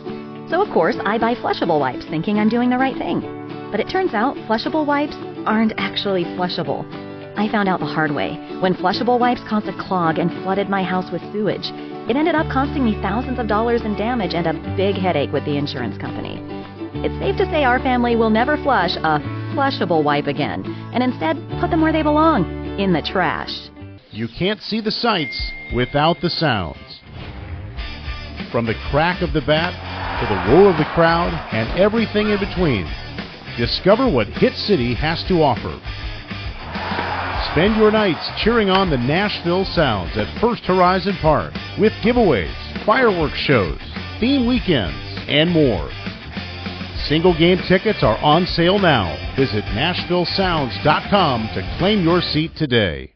So, 0.50 0.64
of 0.64 0.74
course, 0.74 0.98
I 1.06 1.20
buy 1.20 1.36
flushable 1.36 1.80
wipes 1.80 2.06
thinking 2.10 2.40
I'm 2.40 2.50
doing 2.50 2.72
the 2.72 2.78
right 2.80 2.98
thing. 2.98 3.22
But 3.70 3.80
it 3.80 3.88
turns 3.90 4.14
out 4.14 4.36
flushable 4.50 4.86
wipes 4.86 5.16
aren't 5.46 5.74
actually 5.78 6.24
flushable. 6.24 6.86
I 7.38 7.50
found 7.50 7.70
out 7.70 7.80
the 7.80 7.86
hard 7.86 8.12
way 8.12 8.36
when 8.60 8.74
flushable 8.76 9.20
wipes 9.20 9.42
caused 9.48 9.68
a 9.68 9.78
clog 9.88 10.20
and 10.20 10.30
flooded 10.44 10.70
my 10.70 10.84
house 10.84 11.12
with 11.12 11.22
sewage. 11.32 11.72
It 12.10 12.16
ended 12.16 12.36
up 12.36 12.52
costing 12.52 12.84
me 12.84 13.00
thousands 13.02 13.40
of 13.40 13.48
dollars 13.48 13.82
in 13.84 13.96
damage 13.96 14.34
and 14.34 14.48
a 14.48 14.76
big 14.76 14.96
headache 14.96 15.32
with 15.32 15.46
the 15.46 15.58
insurance 15.58 15.98
company. 15.98 16.38
It's 17.04 17.18
safe 17.20 17.38
to 17.38 17.46
say 17.52 17.64
our 17.64 17.80
family 17.80 18.16
will 18.16 18.30
never 18.30 18.58
flush 18.58 18.96
a 18.98 19.20
flushable 19.56 20.04
wipe 20.04 20.28
again, 20.28 20.64
and 20.94 21.02
instead 21.02 21.38
put 21.60 21.70
them 21.72 21.82
where 21.82 21.94
they 21.94 22.04
belong 22.04 22.80
in 22.80 22.94
the 22.94 23.02
trash. 23.02 23.70
You 24.12 24.28
can't 24.28 24.62
see 24.62 24.82
the 24.82 24.92
sights 24.92 25.52
without 25.74 26.20
the 26.22 26.30
sounds. 26.30 26.78
From 28.52 28.66
the 28.66 28.76
crack 28.92 29.22
of 29.22 29.32
the 29.32 29.42
bat 29.42 29.72
to 30.20 30.28
the 30.28 30.54
roar 30.54 30.70
of 30.70 30.78
the 30.78 30.92
crowd 30.94 31.34
and 31.54 31.80
everything 31.80 32.30
in 32.30 32.40
between, 32.40 32.86
discover 33.58 34.10
what 34.10 34.28
Hit 34.28 34.54
City 34.54 34.94
has 34.96 35.24
to 35.28 35.42
offer. 35.42 35.80
Spend 37.52 37.76
your 37.76 37.92
nights 37.92 38.30
cheering 38.42 38.70
on 38.70 38.90
the 38.90 38.98
Nashville 38.98 39.66
Sounds 39.66 40.18
at 40.18 40.40
First 40.40 40.64
Horizon 40.64 41.18
Park 41.22 41.54
with 41.80 41.92
giveaways, 42.04 42.56
fireworks 42.86 43.38
shows, 43.38 43.80
theme 44.20 44.48
weekends, 44.48 44.96
and 45.28 45.52
more. 45.52 45.90
Single 47.08 47.38
game 47.38 47.60
tickets 47.68 48.04
are 48.04 48.18
on 48.20 48.46
sale 48.46 48.80
now. 48.80 49.18
Visit 49.36 49.66
NashvilleSounds.com 49.66 51.50
to 51.54 51.76
claim 51.78 52.04
your 52.04 52.22
seat 52.22 52.52
today. 52.56 53.14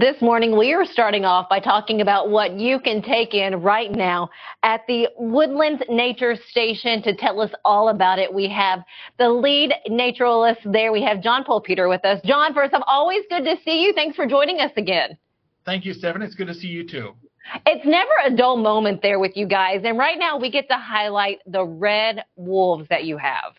This 0.00 0.22
morning, 0.22 0.56
we 0.56 0.72
are 0.72 0.86
starting 0.86 1.26
off 1.26 1.50
by 1.50 1.60
talking 1.60 2.00
about 2.00 2.30
what 2.30 2.58
you 2.58 2.80
can 2.80 3.02
take 3.02 3.34
in 3.34 3.56
right 3.56 3.92
now 3.92 4.30
at 4.62 4.80
the 4.88 5.08
Woodlands 5.18 5.82
Nature 5.90 6.36
Station. 6.48 7.02
To 7.02 7.14
tell 7.14 7.38
us 7.38 7.50
all 7.66 7.90
about 7.90 8.18
it, 8.18 8.32
we 8.32 8.48
have 8.48 8.82
the 9.18 9.28
lead 9.28 9.74
naturalist 9.88 10.60
there. 10.64 10.90
We 10.90 11.02
have 11.02 11.22
John 11.22 11.44
Pollpeter 11.44 11.86
with 11.86 12.02
us. 12.06 12.18
John, 12.24 12.54
first 12.54 12.72
off, 12.72 12.82
always 12.86 13.24
good 13.28 13.44
to 13.44 13.56
see 13.62 13.82
you. 13.82 13.92
Thanks 13.92 14.16
for 14.16 14.26
joining 14.26 14.60
us 14.60 14.72
again. 14.78 15.18
Thank 15.66 15.84
you, 15.84 15.92
Stephen. 15.92 16.22
It's 16.22 16.34
good 16.34 16.48
to 16.48 16.54
see 16.54 16.68
you 16.68 16.88
too. 16.88 17.12
It's 17.66 17.84
never 17.84 18.10
a 18.24 18.34
dull 18.34 18.56
moment 18.56 19.02
there 19.02 19.18
with 19.18 19.36
you 19.36 19.46
guys. 19.46 19.82
And 19.84 19.98
right 19.98 20.18
now, 20.18 20.38
we 20.38 20.50
get 20.50 20.66
to 20.68 20.78
highlight 20.78 21.40
the 21.46 21.66
red 21.66 22.24
wolves 22.36 22.86
that 22.88 23.04
you 23.04 23.18
have. 23.18 23.52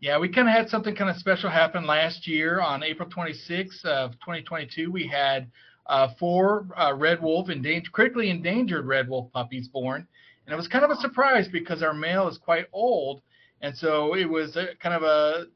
Yeah, 0.00 0.18
we 0.18 0.28
kind 0.28 0.48
of 0.48 0.54
had 0.54 0.68
something 0.68 0.94
kind 0.94 1.10
of 1.10 1.16
special 1.16 1.50
happen 1.50 1.86
last 1.86 2.26
year 2.26 2.60
on 2.60 2.82
April 2.82 3.08
26th 3.08 3.84
of 3.84 4.12
2022. 4.12 4.90
We 4.90 5.06
had 5.06 5.50
uh, 5.86 6.08
four 6.18 6.66
uh, 6.76 6.94
red 6.94 7.22
wolf, 7.22 7.48
endangered, 7.48 7.92
critically 7.92 8.30
endangered 8.30 8.86
red 8.86 9.08
wolf 9.08 9.32
puppies 9.32 9.68
born, 9.68 10.06
and 10.46 10.52
it 10.52 10.56
was 10.56 10.68
kind 10.68 10.84
of 10.84 10.90
a 10.90 10.96
surprise 10.96 11.48
because 11.48 11.82
our 11.82 11.94
male 11.94 12.28
is 12.28 12.38
quite 12.38 12.66
old, 12.72 13.22
and 13.62 13.76
so 13.76 14.14
it 14.14 14.28
was 14.28 14.56
a, 14.56 14.68
kind 14.82 14.94
of 14.94 15.02
a 15.02 15.46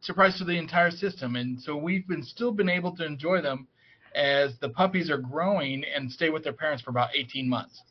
surprise 0.00 0.38
to 0.38 0.44
the 0.44 0.56
entire 0.56 0.90
system. 0.90 1.36
And 1.36 1.60
so 1.60 1.76
we've 1.76 2.06
been 2.06 2.22
still 2.22 2.52
been 2.52 2.68
able 2.68 2.94
to 2.96 3.04
enjoy 3.04 3.42
them 3.42 3.68
as 4.14 4.58
the 4.60 4.70
puppies 4.70 5.10
are 5.10 5.18
growing 5.18 5.84
and 5.94 6.10
stay 6.10 6.30
with 6.30 6.44
their 6.44 6.52
parents 6.52 6.82
for 6.82 6.90
about 6.90 7.10
18 7.14 7.48
months. 7.48 7.82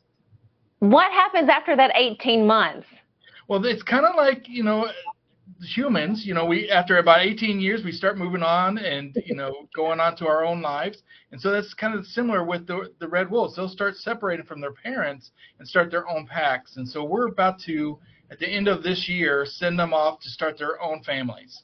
What 0.80 1.10
happens 1.12 1.48
after 1.48 1.76
that 1.76 1.92
18 1.94 2.46
months? 2.46 2.86
Well, 3.48 3.64
it's 3.64 3.82
kind 3.82 4.04
of 4.04 4.14
like 4.14 4.48
you 4.48 4.62
know 4.62 4.88
humans, 5.62 6.24
you 6.26 6.34
know, 6.34 6.44
we 6.44 6.70
after 6.70 6.98
about 6.98 7.20
18 7.20 7.60
years 7.60 7.84
we 7.84 7.92
start 7.92 8.18
moving 8.18 8.42
on 8.42 8.78
and 8.78 9.16
you 9.26 9.34
know 9.34 9.68
going 9.74 10.00
on 10.00 10.16
to 10.16 10.26
our 10.26 10.44
own 10.44 10.62
lives, 10.62 11.02
and 11.32 11.40
so 11.40 11.50
that's 11.50 11.74
kind 11.74 11.94
of 11.94 12.06
similar 12.06 12.44
with 12.44 12.66
the 12.66 12.92
the 12.98 13.08
red 13.08 13.30
wolves. 13.30 13.56
They'll 13.56 13.68
start 13.68 13.96
separating 13.96 14.46
from 14.46 14.60
their 14.60 14.72
parents 14.72 15.30
and 15.58 15.66
start 15.66 15.90
their 15.90 16.08
own 16.08 16.26
packs, 16.26 16.76
and 16.76 16.88
so 16.88 17.04
we're 17.04 17.28
about 17.28 17.60
to 17.66 17.98
at 18.30 18.38
the 18.38 18.48
end 18.48 18.68
of 18.68 18.82
this 18.82 19.08
year 19.08 19.46
send 19.46 19.78
them 19.78 19.94
off 19.94 20.20
to 20.20 20.28
start 20.28 20.58
their 20.58 20.80
own 20.82 21.02
families. 21.02 21.62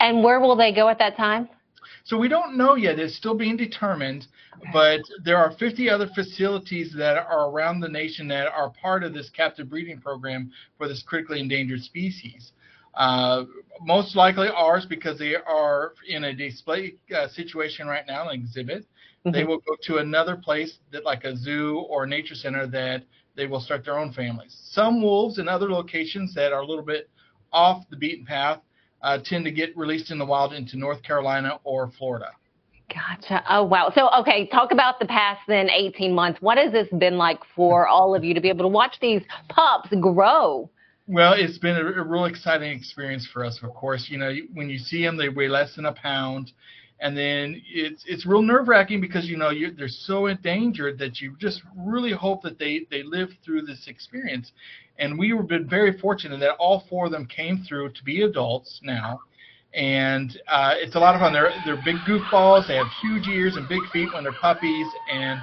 And 0.00 0.22
where 0.22 0.40
will 0.40 0.56
they 0.56 0.72
go 0.72 0.88
at 0.88 0.98
that 0.98 1.16
time? 1.16 1.48
So 2.04 2.18
we 2.18 2.28
don't 2.28 2.56
know 2.56 2.74
yet. 2.74 2.98
It's 2.98 3.14
still 3.14 3.34
being 3.34 3.56
determined, 3.56 4.26
but 4.72 5.00
there 5.24 5.38
are 5.38 5.52
50 5.52 5.88
other 5.88 6.08
facilities 6.14 6.94
that 6.96 7.16
are 7.16 7.50
around 7.50 7.80
the 7.80 7.88
nation 7.88 8.28
that 8.28 8.48
are 8.48 8.70
part 8.70 9.04
of 9.04 9.14
this 9.14 9.30
captive 9.30 9.70
breeding 9.70 10.00
program 10.00 10.50
for 10.76 10.88
this 10.88 11.02
critically 11.02 11.40
endangered 11.40 11.82
species. 11.82 12.52
Uh, 12.96 13.44
most 13.80 14.14
likely 14.14 14.48
ours 14.48 14.86
because 14.88 15.18
they 15.18 15.34
are 15.34 15.94
in 16.08 16.24
a 16.24 16.34
display 16.34 16.94
uh, 17.14 17.28
situation 17.28 17.86
right 17.86 18.06
now, 18.06 18.28
an 18.28 18.40
exhibit. 18.40 18.82
Mm-hmm. 19.26 19.32
They 19.32 19.44
will 19.44 19.58
go 19.58 19.76
to 19.84 19.96
another 19.98 20.36
place 20.36 20.78
that, 20.92 21.04
like 21.04 21.24
a 21.24 21.36
zoo 21.36 21.84
or 21.88 22.04
a 22.04 22.06
nature 22.06 22.34
center, 22.34 22.66
that 22.68 23.02
they 23.36 23.46
will 23.46 23.60
start 23.60 23.84
their 23.84 23.98
own 23.98 24.12
families. 24.12 24.56
Some 24.70 25.02
wolves 25.02 25.38
in 25.38 25.48
other 25.48 25.70
locations 25.70 26.34
that 26.34 26.52
are 26.52 26.60
a 26.60 26.66
little 26.66 26.84
bit 26.84 27.10
off 27.52 27.84
the 27.90 27.96
beaten 27.96 28.24
path 28.24 28.60
uh, 29.02 29.18
tend 29.24 29.44
to 29.44 29.50
get 29.50 29.76
released 29.76 30.10
in 30.10 30.18
the 30.18 30.24
wild 30.24 30.52
into 30.52 30.78
North 30.78 31.02
Carolina 31.02 31.58
or 31.64 31.90
Florida. 31.98 32.30
Gotcha. 32.92 33.42
Oh, 33.48 33.64
wow. 33.64 33.90
So, 33.94 34.10
okay, 34.20 34.46
talk 34.48 34.70
about 34.70 34.98
the 35.00 35.06
past 35.06 35.40
then 35.48 35.70
18 35.70 36.14
months. 36.14 36.40
What 36.40 36.58
has 36.58 36.70
this 36.70 36.88
been 36.98 37.16
like 37.16 37.40
for 37.56 37.88
all 37.88 38.14
of 38.14 38.22
you 38.24 38.34
to 38.34 38.40
be 38.40 38.48
able 38.48 38.64
to 38.64 38.68
watch 38.68 38.96
these 39.00 39.22
pups 39.48 39.88
grow? 40.00 40.70
Well, 41.06 41.34
it's 41.34 41.58
been 41.58 41.76
a, 41.76 42.00
a 42.00 42.02
real 42.02 42.24
exciting 42.24 42.72
experience 42.72 43.26
for 43.26 43.44
us. 43.44 43.60
Of 43.62 43.74
course, 43.74 44.08
you 44.08 44.16
know 44.16 44.34
when 44.54 44.70
you 44.70 44.78
see 44.78 45.02
them, 45.04 45.16
they 45.16 45.28
weigh 45.28 45.48
less 45.48 45.76
than 45.76 45.84
a 45.84 45.92
pound, 45.92 46.52
and 47.00 47.16
then 47.16 47.60
it's 47.66 48.04
it's 48.06 48.24
real 48.24 48.40
nerve 48.40 48.68
wracking 48.68 49.02
because 49.02 49.26
you 49.26 49.36
know 49.36 49.50
they're 49.76 49.88
so 49.88 50.26
endangered 50.26 50.98
that 50.98 51.20
you 51.20 51.36
just 51.38 51.62
really 51.76 52.12
hope 52.12 52.42
that 52.42 52.58
they 52.58 52.86
they 52.90 53.02
live 53.02 53.28
through 53.44 53.62
this 53.62 53.86
experience. 53.86 54.52
And 54.98 55.18
we 55.18 55.30
have 55.30 55.46
been 55.48 55.68
very 55.68 55.98
fortunate 55.98 56.40
that 56.40 56.56
all 56.58 56.84
four 56.88 57.06
of 57.06 57.12
them 57.12 57.26
came 57.26 57.64
through 57.68 57.90
to 57.90 58.04
be 58.04 58.22
adults 58.22 58.80
now, 58.82 59.20
and 59.74 60.40
uh, 60.48 60.74
it's 60.76 60.94
a 60.94 61.00
lot 61.00 61.14
of 61.14 61.20
fun. 61.20 61.34
They're 61.34 61.52
they're 61.66 61.82
big 61.84 61.96
goofballs. 62.08 62.66
They 62.66 62.76
have 62.76 62.86
huge 63.02 63.28
ears 63.28 63.56
and 63.56 63.68
big 63.68 63.86
feet 63.92 64.08
when 64.14 64.22
they're 64.22 64.32
puppies, 64.32 64.86
and 65.12 65.38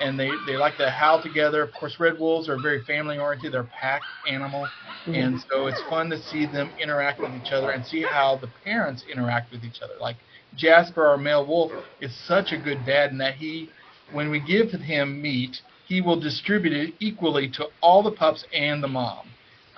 and 0.00 0.18
they, 0.18 0.30
they 0.46 0.56
like 0.56 0.76
to 0.78 0.90
howl 0.90 1.22
together. 1.22 1.62
Of 1.62 1.72
course, 1.74 1.96
red 1.98 2.18
wolves 2.18 2.48
are 2.48 2.56
very 2.56 2.84
family 2.84 3.18
oriented. 3.18 3.52
They're 3.52 3.60
a 3.62 3.64
pack 3.64 4.02
animal, 4.26 4.66
mm-hmm. 5.06 5.14
and 5.14 5.44
so 5.50 5.66
it's 5.66 5.80
fun 5.88 6.10
to 6.10 6.18
see 6.22 6.46
them 6.46 6.70
interact 6.80 7.20
with 7.20 7.32
each 7.34 7.52
other 7.52 7.70
and 7.70 7.84
see 7.84 8.02
how 8.02 8.38
the 8.40 8.48
parents 8.64 9.04
interact 9.10 9.52
with 9.52 9.64
each 9.64 9.80
other. 9.82 9.94
Like 10.00 10.16
Jasper, 10.56 11.06
our 11.06 11.18
male 11.18 11.46
wolf, 11.46 11.72
is 12.00 12.14
such 12.26 12.52
a 12.52 12.58
good 12.58 12.84
dad 12.86 13.10
in 13.10 13.18
that 13.18 13.34
he, 13.34 13.70
when 14.12 14.30
we 14.30 14.40
give 14.40 14.70
him 14.70 15.20
meat, 15.20 15.60
he 15.86 16.00
will 16.00 16.18
distribute 16.18 16.72
it 16.72 16.94
equally 17.00 17.48
to 17.50 17.66
all 17.80 18.02
the 18.02 18.12
pups 18.12 18.44
and 18.52 18.82
the 18.82 18.88
mom, 18.88 19.28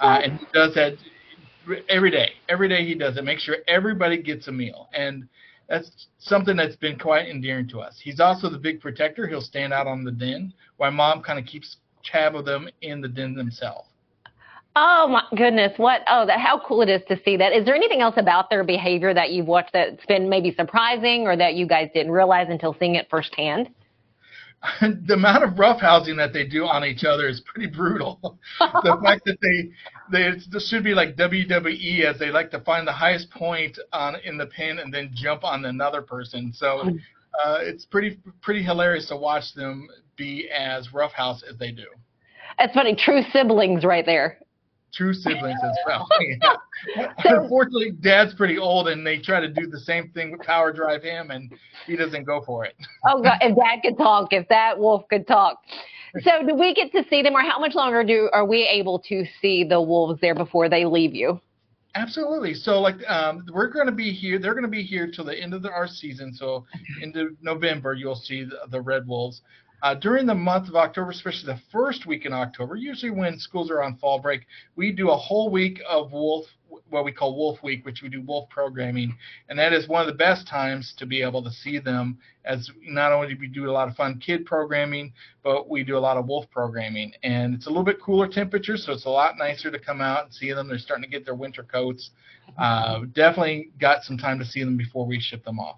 uh, 0.00 0.20
and 0.22 0.38
he 0.38 0.46
does 0.52 0.74
that 0.74 0.94
every 1.88 2.10
day. 2.10 2.32
Every 2.48 2.68
day 2.68 2.84
he 2.84 2.94
does 2.94 3.16
it. 3.16 3.24
Make 3.24 3.38
sure 3.38 3.56
everybody 3.66 4.22
gets 4.22 4.48
a 4.48 4.52
meal 4.52 4.88
and 4.94 5.28
that's 5.68 6.08
something 6.18 6.56
that's 6.56 6.76
been 6.76 6.98
quite 6.98 7.28
endearing 7.28 7.68
to 7.68 7.80
us. 7.80 7.98
He's 8.02 8.20
also 8.20 8.50
the 8.50 8.58
big 8.58 8.80
protector. 8.80 9.26
He'll 9.26 9.40
stand 9.40 9.72
out 9.72 9.86
on 9.86 10.04
the 10.04 10.12
den 10.12 10.52
while 10.76 10.90
mom 10.90 11.22
kind 11.22 11.38
of 11.38 11.46
keeps 11.46 11.76
tab 12.04 12.36
of 12.36 12.44
them 12.44 12.68
in 12.82 13.00
the 13.00 13.08
den 13.08 13.34
themselves. 13.34 13.88
Oh 14.76 15.06
my 15.08 15.22
goodness! 15.36 15.72
What? 15.76 16.02
Oh, 16.08 16.26
that 16.26 16.40
how 16.40 16.60
cool 16.66 16.82
it 16.82 16.88
is 16.88 17.00
to 17.08 17.16
see 17.24 17.36
that. 17.36 17.52
Is 17.52 17.64
there 17.64 17.76
anything 17.76 18.00
else 18.00 18.16
about 18.16 18.50
their 18.50 18.64
behavior 18.64 19.14
that 19.14 19.30
you've 19.30 19.46
watched 19.46 19.72
that's 19.72 20.04
been 20.06 20.28
maybe 20.28 20.52
surprising 20.52 21.28
or 21.28 21.36
that 21.36 21.54
you 21.54 21.66
guys 21.66 21.90
didn't 21.94 22.10
realize 22.10 22.48
until 22.50 22.74
seeing 22.80 22.96
it 22.96 23.06
firsthand? 23.08 23.68
the 24.80 25.14
amount 25.14 25.44
of 25.44 25.50
roughhousing 25.50 26.16
that 26.16 26.32
they 26.32 26.46
do 26.46 26.64
on 26.64 26.84
each 26.84 27.04
other 27.04 27.28
is 27.28 27.40
pretty 27.40 27.68
brutal. 27.68 28.38
the 28.58 28.98
fact 29.02 29.22
that 29.26 29.38
they 29.42 29.70
they 30.10 30.38
this 30.50 30.68
should 30.68 30.84
be 30.84 30.94
like 30.94 31.16
WWE 31.16 32.04
as 32.04 32.18
they 32.18 32.30
like 32.30 32.50
to 32.52 32.60
find 32.60 32.86
the 32.86 32.92
highest 32.92 33.30
point 33.30 33.78
on 33.92 34.16
in 34.24 34.38
the 34.38 34.46
pin 34.46 34.78
and 34.78 34.92
then 34.92 35.10
jump 35.14 35.44
on 35.44 35.64
another 35.64 36.02
person. 36.02 36.52
So 36.54 36.90
uh, 37.44 37.58
it's 37.60 37.84
pretty 37.84 38.18
pretty 38.40 38.62
hilarious 38.62 39.08
to 39.08 39.16
watch 39.16 39.54
them 39.54 39.88
be 40.16 40.48
as 40.50 40.92
roughhouse 40.92 41.42
as 41.48 41.58
they 41.58 41.70
do. 41.72 41.86
That's 42.58 42.72
funny. 42.72 42.94
True 42.94 43.22
siblings 43.32 43.84
right 43.84 44.06
there. 44.06 44.38
True 44.94 45.14
siblings 45.14 45.60
as 45.62 45.76
well. 45.86 46.08
Yeah. 46.96 47.12
Unfortunately, 47.24 47.92
Dad's 47.92 48.34
pretty 48.34 48.58
old, 48.58 48.88
and 48.88 49.06
they 49.06 49.18
try 49.18 49.40
to 49.40 49.48
do 49.48 49.66
the 49.66 49.80
same 49.80 50.10
thing 50.10 50.32
with 50.32 50.42
power 50.42 50.72
drive 50.72 51.02
him, 51.02 51.30
and 51.30 51.50
he 51.86 51.96
doesn't 51.96 52.24
go 52.24 52.42
for 52.44 52.64
it. 52.64 52.74
Oh 53.06 53.22
God! 53.22 53.38
If 53.40 53.56
Dad 53.56 53.80
could 53.82 53.96
talk, 53.96 54.32
if 54.32 54.48
that 54.48 54.78
wolf 54.78 55.04
could 55.08 55.26
talk. 55.26 55.58
So, 56.20 56.46
do 56.46 56.54
we 56.54 56.74
get 56.74 56.92
to 56.92 57.04
see 57.08 57.22
them, 57.22 57.34
or 57.34 57.40
how 57.40 57.58
much 57.58 57.74
longer 57.74 58.04
do 58.04 58.28
are 58.32 58.44
we 58.44 58.62
able 58.62 58.98
to 59.08 59.24
see 59.40 59.64
the 59.64 59.80
wolves 59.80 60.20
there 60.20 60.34
before 60.34 60.68
they 60.68 60.84
leave 60.84 61.14
you? 61.14 61.40
Absolutely. 61.96 62.54
So, 62.54 62.80
like, 62.80 62.96
um, 63.08 63.44
we're 63.52 63.68
going 63.68 63.86
to 63.86 63.92
be 63.92 64.12
here. 64.12 64.38
They're 64.38 64.54
going 64.54 64.64
to 64.64 64.70
be 64.70 64.82
here 64.82 65.10
till 65.10 65.24
the 65.24 65.36
end 65.36 65.54
of 65.54 65.62
the, 65.62 65.70
our 65.70 65.86
season. 65.86 66.32
So, 66.32 66.66
into 67.00 67.36
November, 67.40 67.94
you'll 67.94 68.16
see 68.16 68.44
the, 68.44 68.58
the 68.70 68.80
red 68.80 69.06
wolves. 69.06 69.42
Uh, 69.84 69.92
during 69.92 70.24
the 70.24 70.34
month 70.34 70.66
of 70.66 70.76
October, 70.76 71.10
especially 71.10 71.52
the 71.52 71.60
first 71.70 72.06
week 72.06 72.24
in 72.24 72.32
October, 72.32 72.74
usually 72.74 73.10
when 73.10 73.38
schools 73.38 73.70
are 73.70 73.82
on 73.82 73.94
fall 73.98 74.18
break, 74.18 74.46
we 74.76 74.90
do 74.90 75.10
a 75.10 75.16
whole 75.16 75.50
week 75.50 75.78
of 75.86 76.10
wolf, 76.10 76.46
what 76.88 77.04
we 77.04 77.12
call 77.12 77.36
Wolf 77.36 77.62
Week, 77.62 77.84
which 77.84 78.00
we 78.00 78.08
do 78.08 78.22
wolf 78.22 78.48
programming, 78.48 79.14
and 79.50 79.58
that 79.58 79.74
is 79.74 79.86
one 79.86 80.00
of 80.00 80.06
the 80.06 80.16
best 80.16 80.48
times 80.48 80.94
to 80.96 81.04
be 81.04 81.20
able 81.20 81.42
to 81.42 81.50
see 81.50 81.78
them. 81.78 82.16
As 82.46 82.70
not 82.86 83.12
only 83.12 83.34
do 83.34 83.36
we 83.38 83.46
do 83.46 83.68
a 83.68 83.72
lot 83.72 83.86
of 83.88 83.94
fun 83.94 84.18
kid 84.24 84.46
programming, 84.46 85.12
but 85.42 85.68
we 85.68 85.84
do 85.84 85.98
a 85.98 86.00
lot 86.00 86.16
of 86.16 86.24
wolf 86.24 86.46
programming, 86.50 87.12
and 87.22 87.54
it's 87.54 87.66
a 87.66 87.68
little 87.68 87.84
bit 87.84 88.00
cooler 88.00 88.26
temperature, 88.26 88.78
so 88.78 88.90
it's 88.94 89.04
a 89.04 89.10
lot 89.10 89.36
nicer 89.36 89.70
to 89.70 89.78
come 89.78 90.00
out 90.00 90.24
and 90.24 90.32
see 90.32 90.50
them. 90.54 90.66
They're 90.66 90.78
starting 90.78 91.04
to 91.04 91.10
get 91.10 91.26
their 91.26 91.34
winter 91.34 91.62
coats. 91.62 92.08
Uh, 92.56 93.00
definitely 93.12 93.70
got 93.78 94.02
some 94.02 94.16
time 94.16 94.38
to 94.38 94.46
see 94.46 94.64
them 94.64 94.78
before 94.78 95.04
we 95.04 95.20
ship 95.20 95.44
them 95.44 95.60
off. 95.60 95.76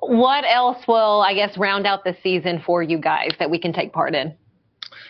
What 0.00 0.44
else 0.44 0.86
will, 0.88 1.20
I 1.20 1.34
guess, 1.34 1.56
round 1.58 1.86
out 1.86 2.04
the 2.04 2.16
season 2.22 2.62
for 2.64 2.82
you 2.82 2.98
guys 2.98 3.30
that 3.38 3.50
we 3.50 3.58
can 3.58 3.72
take 3.72 3.92
part 3.92 4.14
in? 4.14 4.34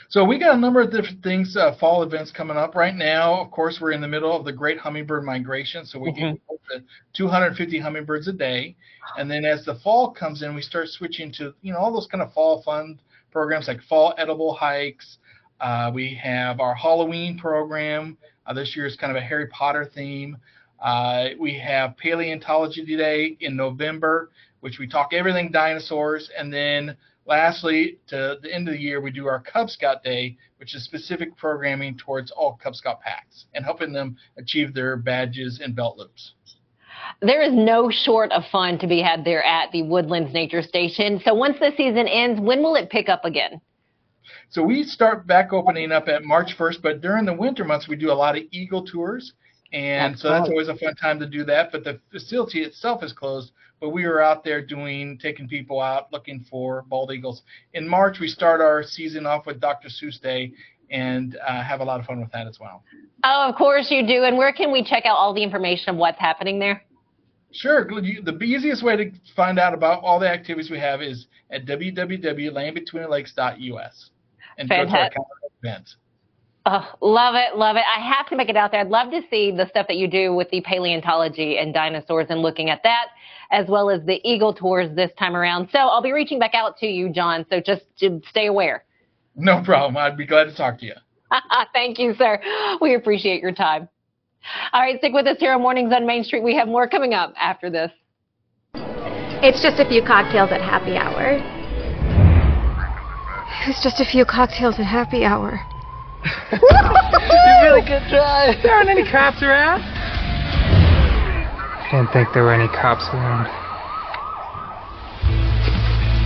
So 0.09 0.25
we 0.25 0.39
got 0.39 0.57
a 0.57 0.59
number 0.59 0.81
of 0.81 0.91
different 0.91 1.23
things, 1.23 1.57
uh, 1.57 1.77
fall 1.79 2.03
events 2.03 2.33
coming 2.33 2.57
up 2.57 2.75
right 2.75 2.95
now. 2.95 3.41
Of 3.41 3.53
course, 3.53 3.79
we're 3.81 3.93
in 3.93 4.01
the 4.01 4.09
middle 4.09 4.37
of 4.37 4.45
the 4.45 4.53
Great 4.53 4.77
Hummingbird 4.77 5.23
Migration, 5.23 5.87
so 5.87 6.01
we 6.01 6.11
mm-hmm. 6.11 6.35
get 6.73 6.83
250 7.15 7.79
hummingbirds 7.79 8.27
a 8.27 8.33
day. 8.33 8.77
And 9.17 9.31
then 9.31 9.45
as 9.45 9.65
the 9.65 9.77
fall 9.77 10.11
comes 10.11 10.43
in, 10.43 10.55
we 10.55 10.63
start 10.63 10.89
switching 10.89 11.31
to 11.35 11.55
you 11.63 11.73
know 11.73 11.79
all 11.79 11.93
those 11.93 12.09
kind 12.09 12.23
of 12.23 12.33
fall 12.33 12.61
fun 12.63 13.01
programs 13.31 13.69
like 13.69 13.81
fall 13.83 14.13
edible 14.19 14.53
hikes. 14.53 15.19
Uh, 15.61 15.93
we 15.95 16.15
have 16.15 16.59
our 16.59 16.75
Halloween 16.75 17.39
program. 17.39 18.19
Uh, 18.47 18.53
this 18.53 18.75
year 18.75 18.87
is 18.87 18.97
kind 18.97 19.17
of 19.17 19.17
a 19.17 19.25
Harry 19.25 19.47
Potter 19.47 19.89
theme. 19.95 20.37
Uh, 20.81 21.29
we 21.39 21.57
have 21.57 21.97
Paleontology 21.99 22.85
Day 22.97 23.37
in 23.41 23.55
November 23.55 24.31
which 24.61 24.79
we 24.79 24.87
talk 24.87 25.13
everything 25.13 25.51
dinosaurs. 25.51 26.31
And 26.37 26.53
then 26.53 26.97
lastly, 27.27 27.99
to 28.09 28.39
the 28.43 28.55
end 28.55 28.69
of 28.69 28.75
the 28.75 28.81
year, 28.81 29.01
we 29.01 29.11
do 29.11 29.27
our 29.27 29.41
Cub 29.41 29.71
Scout 29.71 30.03
Day, 30.03 30.37
which 30.59 30.75
is 30.75 30.85
specific 30.85 31.37
programming 31.37 31.97
towards 31.97 32.31
all 32.31 32.59
Cub 32.63 32.75
Scout 32.75 33.01
packs 33.01 33.47
and 33.55 33.65
helping 33.65 33.93
them 33.93 34.17
achieve 34.37 34.75
their 34.75 34.97
badges 34.97 35.61
and 35.63 35.75
belt 35.75 35.99
loops. 35.99 36.35
There 37.23 37.43
is 37.43 37.53
no 37.53 37.91
short 37.91 38.31
of 38.33 38.45
fun 38.53 38.79
to 38.79 38.87
be 38.87 39.01
had 39.01 39.25
there 39.25 39.45
at 39.45 39.73
the 39.73 39.83
Woodlands 39.83 40.33
Nature 40.33 40.63
Station. 40.63 41.21
So 41.25 41.35
once 41.35 41.59
the 41.59 41.73
season 41.77 42.07
ends, 42.07 42.41
when 42.41 42.63
will 42.63 42.77
it 42.77 42.91
pick 42.91 43.09
up 43.09 43.25
again? 43.25 43.61
So 44.51 44.63
we 44.63 44.85
start 44.85 45.27
back 45.27 45.53
opening 45.53 45.93
up 45.93 46.09
at 46.09 46.25
March 46.25 46.57
1st, 46.57 46.83
but 46.83 47.01
during 47.01 47.25
the 47.25 47.35
winter 47.35 47.65
months, 47.65 47.89
we 47.89 47.97
do 47.97 48.11
a 48.11 48.15
lot 48.15 48.37
of 48.37 48.45
eagle 48.51 48.85
tours. 48.85 49.33
And 49.73 50.15
that's 50.15 50.23
so 50.23 50.31
that's 50.31 50.49
always 50.49 50.69
a 50.69 50.77
fun 50.77 50.95
time 50.97 51.21
to 51.21 51.27
do 51.27 51.45
that. 51.45 51.71
But 51.71 51.85
the 51.85 52.01
facility 52.11 52.63
itself 52.63 53.03
is 53.03 53.13
closed 53.13 53.53
but 53.81 53.91
we 53.91 54.07
were 54.07 54.23
out 54.23 54.45
there 54.45 54.65
doing 54.65 55.19
taking 55.19 55.49
people 55.49 55.81
out 55.81 56.13
looking 56.13 56.45
for 56.51 56.85
bald 56.89 57.11
eagles. 57.13 57.43
In 57.73 57.89
March, 57.89 58.19
we 58.21 58.29
start 58.29 58.61
our 58.61 58.83
season 58.83 59.25
off 59.27 59.47
with 59.47 59.59
Dr. 59.61 59.89
Seuss 59.89 60.21
Day 60.21 60.53
and 60.91 61.39
uh, 61.47 61.63
have 61.63 61.81
a 61.81 61.85
lot 61.85 62.01
of 62.01 62.07
fun 62.07 62.21
with 62.21 62.31
that 62.33 62.47
as 62.47 62.61
well. 62.61 62.83
Oh, 63.25 63.49
of 63.49 63.57
course 63.57 63.91
you 63.91 64.07
do. 64.07 64.25
And 64.25 64.37
where 64.37 64.53
can 64.53 64.71
we 64.71 64.85
check 64.85 65.07
out 65.07 65.17
all 65.17 65.33
the 65.33 65.43
information 65.43 65.89
of 65.91 65.97
what's 65.97 66.19
happening 66.19 66.59
there? 66.59 66.85
Sure. 67.53 67.85
The 67.85 68.39
easiest 68.43 68.85
way 68.85 68.97
to 68.97 69.11
find 69.35 69.59
out 69.59 69.75
about 69.75 70.05
all 70.05 70.21
the 70.21 70.29
activities 70.29 70.71
we 70.71 70.79
have 70.79 71.03
is 71.03 71.27
at 71.51 71.67
www.landbetweenthelakes.us 71.67 74.11
and 74.59 74.69
Fantastic. 74.69 74.69
go 74.69 74.85
to 74.95 74.99
our 74.99 75.11
calendar 75.11 75.35
events. 75.63 75.97
Oh, 76.67 76.87
love 77.01 77.35
it, 77.37 77.57
love 77.57 77.77
it. 77.77 77.85
I 77.97 78.01
have 78.01 78.29
to 78.29 78.37
make 78.37 78.51
it 78.51 78.57
out 78.57 78.71
there. 78.71 78.81
I'd 78.81 78.89
love 78.89 79.11
to 79.13 79.23
see 79.31 79.51
the 79.51 79.67
stuff 79.69 79.87
that 79.89 79.97
you 79.97 80.09
do 80.09 80.35
with 80.35 80.51
the 80.51 80.61
paleontology 80.61 81.59
and 81.59 81.73
dinosaurs 81.73 82.27
and 82.29 82.43
looking 82.43 82.69
at 82.69 82.83
that 82.83 83.07
as 83.51 83.67
well 83.69 83.91
as 83.91 84.05
the 84.05 84.21
Eagle 84.29 84.55
Tours 84.55 84.95
this 84.95 85.11
time 85.19 85.35
around. 85.35 85.69
So 85.73 85.79
I'll 85.79 86.03
be 86.03 86.13
reaching 86.13 86.39
back 86.39 86.55
out 86.55 86.77
to 86.79 86.87
you, 86.87 87.09
John. 87.11 87.45
So 87.51 87.61
just 87.61 87.83
stay 88.29 88.47
aware. 88.47 88.85
No 89.37 89.63
problem. 89.63 89.97
I'd 89.97 90.17
be 90.17 90.27
glad 90.27 90.45
to 90.45 90.55
talk 90.55 90.79
to 90.81 90.87
you. 90.87 90.95
Thank 91.73 91.99
you, 91.99 92.15
sir. 92.15 92.41
We 92.81 92.95
appreciate 92.95 93.41
your 93.41 93.53
time. 93.53 93.89
All 94.73 94.81
right, 94.81 94.99
stick 94.99 95.13
with 95.13 95.27
us 95.27 95.37
here 95.39 95.53
on 95.53 95.61
Mornings 95.61 95.93
on 95.95 96.07
Main 96.07 96.25
Street. 96.25 96.43
We 96.43 96.55
have 96.57 96.69
more 96.69 96.89
coming 96.89 97.13
up 97.13 97.35
after 97.37 97.71
this. 97.71 97.91
It's 99.43 99.63
just 99.63 99.81
a 99.81 99.89
few 99.89 100.03
cocktails 100.03 100.51
at 100.51 100.61
happy 100.61 100.97
hour. 100.97 101.39
It's 103.67 103.83
just 103.83 104.01
a 104.01 104.05
few 104.05 104.25
cocktails 104.25 104.79
at 104.79 104.87
happy 104.87 105.25
hour. 105.25 105.61
You 106.25 107.53
really 107.63 107.83
good 107.83 108.03
try. 108.09 108.57
There 108.63 108.75
aren't 108.75 108.91
any 108.91 109.05
cops 109.11 109.43
around. 109.43 109.83
I 111.81 111.89
Didn't 111.91 112.13
think 112.13 112.29
there 112.35 112.45
were 112.45 112.55
any 112.55 112.69
cops 112.69 113.09
around. 113.13 113.47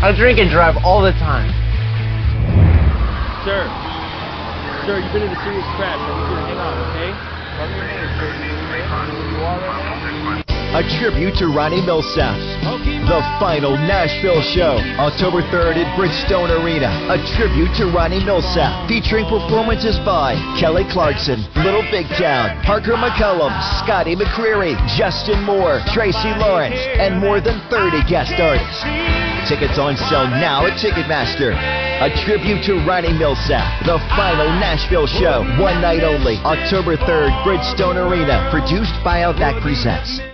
I 0.05 0.13
drink 0.17 0.39
and 0.39 0.51
drive 0.51 0.77
all 0.85 1.01
the 1.01 1.13
time. 1.13 1.49
Sir. 3.45 3.65
Sir, 4.85 5.01
you've 5.01 5.13
been 5.13 5.23
in 5.23 5.33
a 5.33 5.41
serious 5.45 5.65
crash. 5.81 5.97
I 5.97 6.05
need 6.05 6.29
you 6.29 6.37
to 6.37 6.45
hang 6.45 6.61
on, 6.61 6.77
okay? 6.93 7.35
A 10.75 10.83
tribute 10.99 11.39
to 11.39 11.55
Ronnie 11.55 11.87
Milsap. 11.87 12.35
The 13.07 13.23
final 13.39 13.79
Nashville 13.79 14.43
show, 14.43 14.75
October 14.99 15.39
3rd 15.55 15.79
at 15.79 15.89
Bridgestone 15.95 16.51
Arena. 16.51 16.91
A 17.15 17.19
tribute 17.39 17.71
to 17.79 17.87
Ronnie 17.95 18.19
Milsap, 18.19 18.91
featuring 18.91 19.23
performances 19.31 20.03
by 20.03 20.35
Kelly 20.59 20.83
Clarkson, 20.91 21.47
Little 21.63 21.87
Big 21.95 22.11
Town, 22.19 22.59
Parker 22.67 22.99
McCollum, 22.99 23.55
Scotty 23.87 24.19
McCreery, 24.19 24.75
Justin 24.99 25.47
Moore, 25.47 25.79
Tracy 25.95 26.35
Lawrence, 26.43 26.83
and 26.99 27.23
more 27.23 27.39
than 27.39 27.63
30 27.71 28.03
guest 28.11 28.35
artists. 28.43 28.83
Tickets 29.47 29.79
on 29.79 29.95
sale 30.11 30.27
now 30.27 30.67
at 30.67 30.75
Ticketmaster. 30.83 31.55
A 32.03 32.11
tribute 32.27 32.67
to 32.67 32.83
Ronnie 32.83 33.15
Milsap, 33.15 33.63
the 33.87 34.03
final 34.19 34.51
Nashville 34.59 35.07
show, 35.07 35.47
one 35.63 35.79
night 35.79 36.03
only, 36.03 36.35
October 36.43 36.99
3rd, 36.99 37.31
Bridgestone 37.47 37.95
Arena, 37.95 38.51
produced 38.51 38.99
by 39.07 39.23
Outback 39.23 39.63
Presents. 39.63 40.34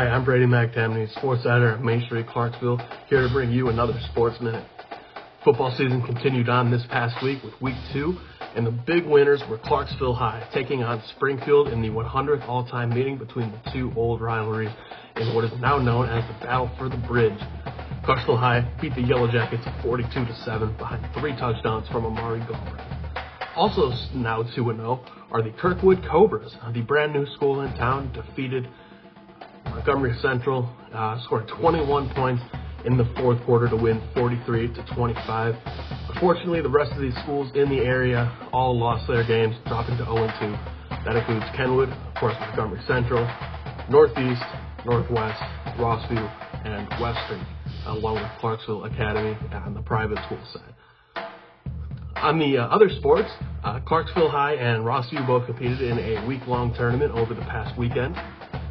Hi, 0.00 0.08
I'm 0.08 0.24
Brady 0.24 0.46
McTamney, 0.46 1.14
sports 1.18 1.44
editor 1.44 1.72
at 1.72 1.84
Main 1.84 2.02
Street 2.06 2.26
Clarksville, 2.26 2.80
here 3.08 3.20
to 3.20 3.28
bring 3.34 3.52
you 3.52 3.68
another 3.68 3.92
Sports 4.10 4.40
Minute. 4.40 4.64
Football 5.44 5.72
season 5.72 6.00
continued 6.00 6.48
on 6.48 6.70
this 6.70 6.82
past 6.88 7.22
week 7.22 7.42
with 7.44 7.52
week 7.60 7.74
two, 7.92 8.16
and 8.56 8.66
the 8.66 8.70
big 8.70 9.04
winners 9.04 9.42
were 9.50 9.58
Clarksville 9.58 10.14
High, 10.14 10.48
taking 10.54 10.82
on 10.82 11.02
Springfield 11.14 11.68
in 11.68 11.82
the 11.82 11.88
100th 11.88 12.48
all-time 12.48 12.88
meeting 12.88 13.18
between 13.18 13.52
the 13.52 13.70
two 13.72 13.92
old 13.94 14.22
rivalries 14.22 14.70
in 15.16 15.34
what 15.34 15.44
is 15.44 15.52
now 15.60 15.76
known 15.76 16.08
as 16.08 16.24
the 16.28 16.46
Battle 16.46 16.70
for 16.78 16.88
the 16.88 16.96
Bridge. 16.96 17.38
Clarksville 18.02 18.38
High 18.38 18.66
beat 18.80 18.94
the 18.94 19.02
Yellow 19.02 19.30
Jackets 19.30 19.66
42 19.82 20.08
to 20.08 20.34
7 20.46 20.78
behind 20.78 21.06
three 21.12 21.36
touchdowns 21.36 21.86
from 21.88 22.06
Amari 22.06 22.40
Gallman. 22.40 23.54
Also 23.54 23.90
now 24.14 24.44
2-0 24.44 25.06
are 25.30 25.42
the 25.42 25.50
Kirkwood 25.50 26.02
Cobras, 26.10 26.56
the 26.72 26.80
brand 26.80 27.12
new 27.12 27.26
school 27.34 27.60
in 27.60 27.74
town, 27.74 28.10
defeated 28.14 28.66
Montgomery 29.70 30.16
Central 30.20 30.68
uh, 30.92 31.22
scored 31.24 31.48
21 31.48 32.10
points 32.10 32.42
in 32.84 32.96
the 32.96 33.04
fourth 33.16 33.42
quarter 33.44 33.68
to 33.68 33.76
win 33.76 34.02
43 34.14 34.74
to 34.74 34.94
25. 34.94 35.54
Unfortunately, 36.14 36.60
the 36.60 36.68
rest 36.68 36.92
of 36.92 37.00
these 37.00 37.14
schools 37.22 37.50
in 37.54 37.68
the 37.68 37.78
area 37.78 38.30
all 38.52 38.78
lost 38.78 39.06
their 39.06 39.24
games, 39.26 39.54
dropping 39.66 39.96
to 39.98 40.04
0 40.04 40.26
2. 40.40 40.80
That 41.04 41.16
includes 41.16 41.46
Kenwood, 41.56 41.88
of 41.88 42.14
course, 42.16 42.34
Montgomery 42.40 42.80
Central, 42.86 43.24
Northeast, 43.88 44.42
Northwest, 44.84 45.40
Rossview, 45.78 46.28
and 46.64 46.88
Western, 47.00 47.46
along 47.86 48.16
with 48.16 48.30
Clarksville 48.40 48.84
Academy 48.84 49.36
on 49.52 49.74
the 49.74 49.82
private 49.82 50.18
school 50.26 50.40
side. 50.52 50.74
On 52.16 52.38
the 52.38 52.58
uh, 52.58 52.66
other 52.66 52.90
sports, 52.98 53.30
uh, 53.64 53.80
Clarksville 53.80 54.30
High 54.30 54.54
and 54.54 54.84
Rossview 54.84 55.26
both 55.26 55.46
competed 55.46 55.80
in 55.80 55.98
a 55.98 56.26
week-long 56.26 56.74
tournament 56.74 57.12
over 57.12 57.34
the 57.34 57.40
past 57.42 57.78
weekend 57.78 58.14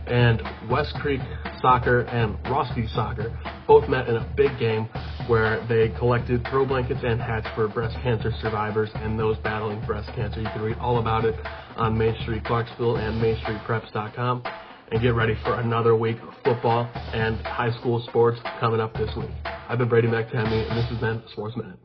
and 0.10 0.42
West 0.70 0.94
Creek 0.96 1.22
Soccer 1.62 2.02
and 2.02 2.38
Rossview 2.46 2.94
Soccer 2.94 3.38
both 3.68 3.88
met 3.88 4.08
in 4.08 4.16
a 4.16 4.34
big 4.36 4.58
game 4.60 4.86
where 5.28 5.66
they 5.68 5.90
collected 5.98 6.46
throw 6.50 6.66
blankets 6.66 7.02
and 7.04 7.22
hats 7.22 7.48
for 7.56 7.68
breast 7.68 7.96
cancer 8.02 8.32
survivors 8.42 8.90
and 8.96 9.20
those 9.20 9.38
battling 9.40 9.80
breast 9.86 10.10
cancer. 10.16 10.42
You 10.42 10.50
can 10.54 10.62
read 10.62 10.78
all 10.78 11.00
about 11.00 11.26
it 11.26 11.36
on 11.76 11.98
Main 11.98 12.16
Street 12.24 12.44
Clarksville 12.44 12.98
and 12.98 13.22
MainStreetPreps.com. 13.22 14.44
and 14.92 15.02
get 15.02 15.14
ready 15.14 15.36
for 15.44 15.60
another 15.60 15.96
week 15.96 16.18
of 16.22 16.34
football 16.44 16.90
and 17.14 17.38
high 17.46 17.72
school 17.80 18.04
sports 18.10 18.40
coming 18.60 18.80
up 18.80 18.94
this 18.96 19.16
week. 19.16 19.30
I've 19.46 19.78
been 19.78 19.88
Brady 19.88 20.08
McTamney, 20.08 20.68
and 20.68 20.78
this 20.78 20.90
has 20.90 20.98
been 20.98 21.22
Sports 21.32 21.56
Minute. 21.56 21.78